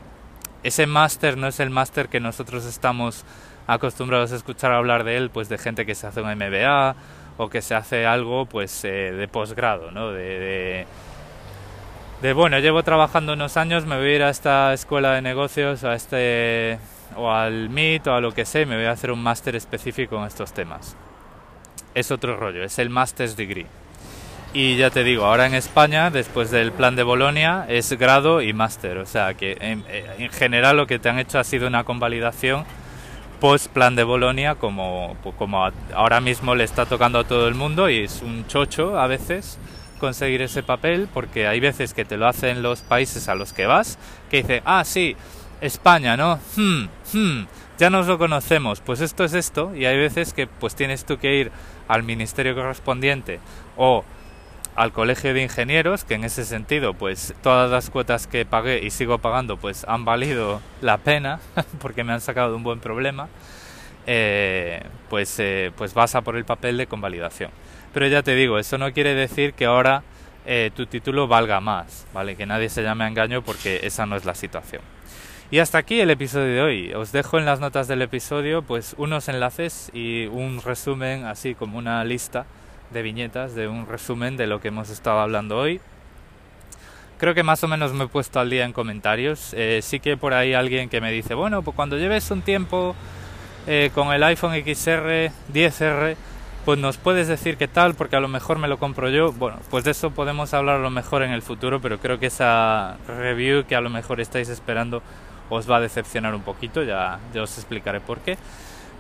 ese 0.64 0.86
máster 0.86 1.38
no 1.38 1.48
es 1.48 1.60
el 1.60 1.70
máster 1.70 2.10
que 2.10 2.20
nosotros 2.20 2.66
estamos 2.66 3.26
acostumbrados 3.68 4.32
a 4.32 4.36
escuchar 4.36 4.72
hablar 4.72 5.04
de 5.04 5.18
él 5.18 5.30
pues 5.30 5.50
de 5.50 5.58
gente 5.58 5.86
que 5.86 5.96
se 5.96 6.08
hace 6.08 6.22
un 6.22 6.34
MBA 6.34 6.96
o 7.38 7.50
que 7.50 7.62
se 7.62 7.76
hace 7.76 8.06
algo 8.06 8.46
pues 8.46 8.84
eh, 8.84 9.12
de 9.12 9.28
posgrado 9.28 9.92
¿no? 9.92 10.12
De, 10.12 10.24
de, 10.24 10.88
bueno 12.22 12.60
llevo 12.60 12.84
trabajando 12.84 13.34
unos 13.34 13.56
años 13.56 13.86
me 13.86 13.98
voy 13.98 14.08
a 14.08 14.16
ir 14.16 14.24
a 14.24 14.30
esta 14.30 14.74
escuela 14.74 15.14
de 15.14 15.22
negocios 15.22 15.84
a 15.84 15.96
este 15.96 16.78
o 17.16 17.32
al 17.32 17.70
MIT 17.70 18.08
o 18.08 18.14
a 18.14 18.22
lo 18.22 18.34
que 18.34 18.46
sé 18.46 18.66
me 18.66 18.76
voy 18.76 18.86
a 18.86 18.92
hacer 18.92 19.12
un 19.12 19.24
máster 19.24 19.56
específico 19.56 20.18
en 20.18 20.26
estos 20.26 20.54
temas 20.54 20.98
es 21.96 22.12
otro 22.12 22.36
rollo 22.36 22.64
es 22.64 22.78
el 22.78 22.90
master's 22.90 23.38
degree 23.38 23.68
y 24.52 24.78
ya 24.78 24.90
te 24.90 25.04
digo, 25.04 25.26
ahora 25.26 25.46
en 25.46 25.54
España, 25.54 26.10
después 26.10 26.50
del 26.50 26.72
plan 26.72 26.96
de 26.96 27.04
Bolonia, 27.04 27.68
es 27.70 27.94
grado 27.94 28.42
y 28.42 28.52
máster. 28.52 28.98
O 28.98 29.06
sea 29.06 29.36
que 29.36 29.56
en, 29.62 29.86
en, 30.18 30.32
general 30.32 30.76
lo 30.76 30.88
que 30.88 30.98
te 30.98 31.08
han 31.08 31.20
hecho 31.20 31.38
ha 31.38 31.44
sido 31.44 31.68
una 31.68 31.84
convalidación 31.84 32.66
post 33.40 33.68
plan 33.68 33.96
de 33.96 34.04
Bolonia, 34.04 34.56
como, 34.56 35.16
como 35.38 35.70
ahora 35.94 36.20
mismo 36.20 36.56
le 36.56 36.64
está 36.64 36.88
tocando 36.88 37.20
a 37.20 37.24
todo 37.26 37.48
el 37.48 37.54
mundo 37.54 37.90
y 37.90 38.00
es 38.00 38.24
un 38.24 38.48
chocho 38.48 39.00
a 39.00 39.06
veces 39.06 39.60
conseguir 40.00 40.42
ese 40.42 40.64
papel, 40.64 41.08
porque 41.14 41.48
hay 41.48 41.60
veces 41.60 41.94
que 41.94 42.06
te 42.06 42.18
lo 42.18 42.28
hacen 42.28 42.64
los 42.64 42.82
países 42.82 43.30
a 43.30 43.36
los 43.36 43.54
que 43.54 43.68
vas, 43.68 44.00
que 44.32 44.38
dice, 44.38 44.62
ah, 44.66 44.84
sí, 44.84 45.16
España, 45.62 46.18
¿no? 46.18 46.40
Hmm, 46.56 46.86
hmm, 47.14 47.48
ya 47.78 47.90
nos 47.90 48.08
lo 48.08 48.18
conocemos, 48.18 48.82
pues 48.82 49.02
esto 49.02 49.24
es 49.24 49.34
esto, 49.34 49.76
y 49.76 49.86
hay 49.86 49.98
veces 49.98 50.34
que 50.34 50.48
pues 50.48 50.76
tienes 50.76 51.06
tú 51.06 51.18
que 51.18 51.36
ir 51.36 51.52
al 51.88 52.04
ministerio 52.04 52.56
correspondiente 52.56 53.40
o 53.78 54.04
al 54.76 54.94
colegio 54.94 55.34
de 55.34 55.44
ingenieros, 55.44 56.06
que 56.06 56.14
en 56.14 56.24
ese 56.24 56.46
sentido, 56.46 56.94
pues 56.94 57.34
todas 57.44 57.70
las 57.70 57.90
cuotas 57.90 58.28
que 58.28 58.46
pagué 58.46 58.80
y 58.84 58.92
sigo 58.92 59.18
pagando, 59.18 59.58
pues 59.58 59.84
han 59.88 60.06
valido 60.06 60.62
la 60.82 60.98
pena, 60.98 61.42
porque 61.82 62.04
me 62.06 62.14
han 62.14 62.22
sacado 62.22 62.52
de 62.52 62.56
un 62.56 62.64
buen 62.64 62.80
problema, 62.80 63.28
eh, 64.08 64.82
pues, 65.10 65.38
eh, 65.40 65.72
pues 65.76 65.94
vas 65.94 66.16
a 66.16 66.22
por 66.22 66.38
el 66.38 66.46
papel 66.46 66.78
de 66.78 66.88
convalidación. 66.88 67.52
Pero 67.94 68.08
ya 68.08 68.24
te 68.24 68.36
digo, 68.36 68.60
eso 68.60 68.78
no 68.78 68.92
quiere 68.94 69.16
decir 69.16 69.54
que 69.54 69.66
ahora 69.66 70.04
eh, 70.46 70.72
tu 70.76 70.86
título 70.86 71.28
valga 71.28 71.60
más, 71.60 72.06
¿vale? 72.14 72.36
Que 72.36 72.46
nadie 72.46 72.70
se 72.70 72.84
llame 72.84 73.04
a 73.04 73.08
engaño 73.08 73.42
porque 73.42 73.82
esa 73.84 74.06
no 74.06 74.16
es 74.16 74.26
la 74.26 74.36
situación. 74.36 74.82
Y 75.52 75.60
hasta 75.60 75.80
aquí 75.80 76.00
el 76.00 76.12
episodio 76.12 76.54
de 76.54 76.62
hoy. 76.62 76.94
Os 76.94 77.12
dejo 77.12 77.40
en 77.40 77.46
las 77.46 77.60
notas 77.60 77.88
del 77.88 78.04
episodio 78.04 78.62
pues 78.62 78.94
unos 78.98 79.30
enlaces 79.30 79.90
y 79.94 80.28
un 80.28 80.62
resumen 80.62 81.26
así 81.26 81.56
como 81.56 81.80
una 81.80 82.04
lista 82.04 82.46
de 82.92 83.02
viñetas, 83.02 83.56
de 83.56 83.68
un 83.68 83.88
resumen 83.88 84.38
de 84.38 84.46
lo 84.46 84.62
que 84.62 84.68
hemos 84.68 84.92
estado 84.92 85.20
hablando 85.20 85.58
hoy. 85.58 85.82
Creo 87.18 87.34
que 87.34 87.44
más 87.44 87.64
o 87.64 87.68
menos 87.68 87.94
me 87.94 88.06
he 88.06 88.08
puesto 88.08 88.40
al 88.40 88.50
día 88.50 88.64
en 88.64 88.74
comentarios. 88.74 89.54
Eh, 89.54 89.80
sí 89.82 90.00
que 90.00 90.18
por 90.18 90.34
ahí 90.34 90.54
alguien 90.54 90.88
que 90.88 91.02
me 91.02 91.12
dice, 91.12 91.34
bueno, 91.34 91.64
pues 91.64 91.76
cuando 91.76 91.98
lleves 91.98 92.30
un 92.30 92.44
tiempo 92.44 92.96
eh, 93.68 93.90
con 93.94 94.14
el 94.14 94.24
iPhone 94.24 94.54
XR 94.54 95.32
10R, 95.52 96.16
pues 96.70 96.78
nos 96.78 96.98
puedes 96.98 97.28
decir 97.28 97.58
qué 97.58 97.68
tal, 97.68 97.96
porque 97.96 98.16
a 98.16 98.20
lo 98.20 98.28
mejor 98.28 98.60
me 98.60 98.68
lo 98.68 98.78
compro 98.78 99.10
yo. 99.10 99.32
Bueno, 99.32 99.58
pues 99.72 99.84
de 99.86 99.90
eso 99.90 100.12
podemos 100.12 100.54
hablar 100.54 100.76
a 100.76 100.80
lo 100.80 100.92
mejor 100.92 101.24
en 101.24 101.32
el 101.32 101.42
futuro, 101.42 101.82
pero 101.82 101.98
creo 101.98 102.20
que 102.20 102.28
esa 102.28 102.98
review 103.08 103.66
que 103.66 103.76
a 103.76 103.82
lo 103.82 103.90
mejor 103.90 104.22
estáis 104.22 104.50
esperando 104.50 105.02
os 105.50 105.68
va 105.68 105.78
a 105.78 105.80
decepcionar 105.80 106.36
un 106.36 106.44
poquito, 106.44 106.84
ya, 106.84 107.18
ya 107.34 107.42
os 107.42 107.58
explicaré 107.58 108.02
por 108.02 108.20
qué. 108.20 108.38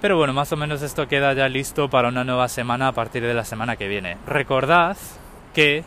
Pero 0.01 0.17
bueno, 0.17 0.33
más 0.33 0.51
o 0.51 0.57
menos 0.57 0.81
esto 0.81 1.07
queda 1.07 1.31
ya 1.33 1.47
listo 1.47 1.91
para 1.91 2.07
una 2.07 2.23
nueva 2.23 2.47
semana 2.47 2.87
a 2.87 2.91
partir 2.91 3.21
de 3.21 3.35
la 3.35 3.45
semana 3.45 3.75
que 3.75 3.87
viene. 3.87 4.17
Recordad 4.25 4.97
que 5.53 5.83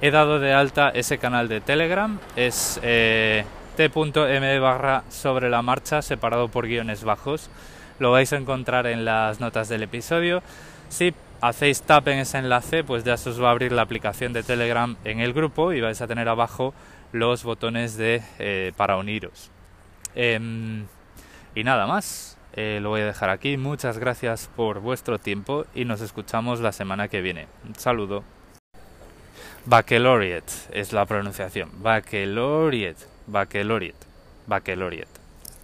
he 0.00 0.10
dado 0.10 0.38
de 0.38 0.54
alta 0.54 0.88
ese 0.88 1.18
canal 1.18 1.46
de 1.48 1.60
Telegram, 1.60 2.18
es 2.36 2.80
eh, 2.82 3.44
t.m 3.76 4.58
barra 4.60 5.02
sobre 5.10 5.50
la 5.50 5.60
marcha 5.60 6.00
separado 6.00 6.48
por 6.48 6.66
guiones 6.66 7.04
bajos. 7.04 7.50
Lo 7.98 8.12
vais 8.12 8.32
a 8.32 8.36
encontrar 8.36 8.86
en 8.86 9.04
las 9.04 9.40
notas 9.40 9.68
del 9.68 9.82
episodio. 9.82 10.42
Si 10.88 11.14
hacéis 11.40 11.82
tap 11.82 12.08
en 12.08 12.18
ese 12.18 12.38
enlace, 12.38 12.84
pues 12.84 13.04
ya 13.04 13.16
se 13.16 13.30
os 13.30 13.42
va 13.42 13.48
a 13.48 13.50
abrir 13.52 13.72
la 13.72 13.82
aplicación 13.82 14.32
de 14.32 14.42
Telegram 14.42 14.96
en 15.04 15.20
el 15.20 15.32
grupo 15.32 15.72
y 15.72 15.80
vais 15.80 16.00
a 16.00 16.06
tener 16.06 16.28
abajo 16.28 16.74
los 17.12 17.44
botones 17.44 17.96
de 17.96 18.22
eh, 18.38 18.72
para 18.76 18.96
uniros. 18.96 19.50
Em, 20.14 20.86
y 21.54 21.64
nada 21.64 21.86
más. 21.86 22.36
Eh, 22.54 22.80
lo 22.82 22.88
voy 22.88 23.02
a 23.02 23.06
dejar 23.06 23.30
aquí. 23.30 23.56
Muchas 23.56 23.98
gracias 23.98 24.50
por 24.56 24.80
vuestro 24.80 25.18
tiempo 25.18 25.64
y 25.74 25.84
nos 25.84 26.00
escuchamos 26.00 26.60
la 26.60 26.72
semana 26.72 27.06
que 27.06 27.20
viene. 27.20 27.46
Un 27.64 27.76
saludo. 27.76 28.24
Baccalaureate 29.64 30.52
es 30.72 30.92
la 30.92 31.06
pronunciación. 31.06 31.70
Baccalaureate. 31.82 33.04
Baccalaureate. 33.26 34.06
Baccalaureate. 34.46 35.17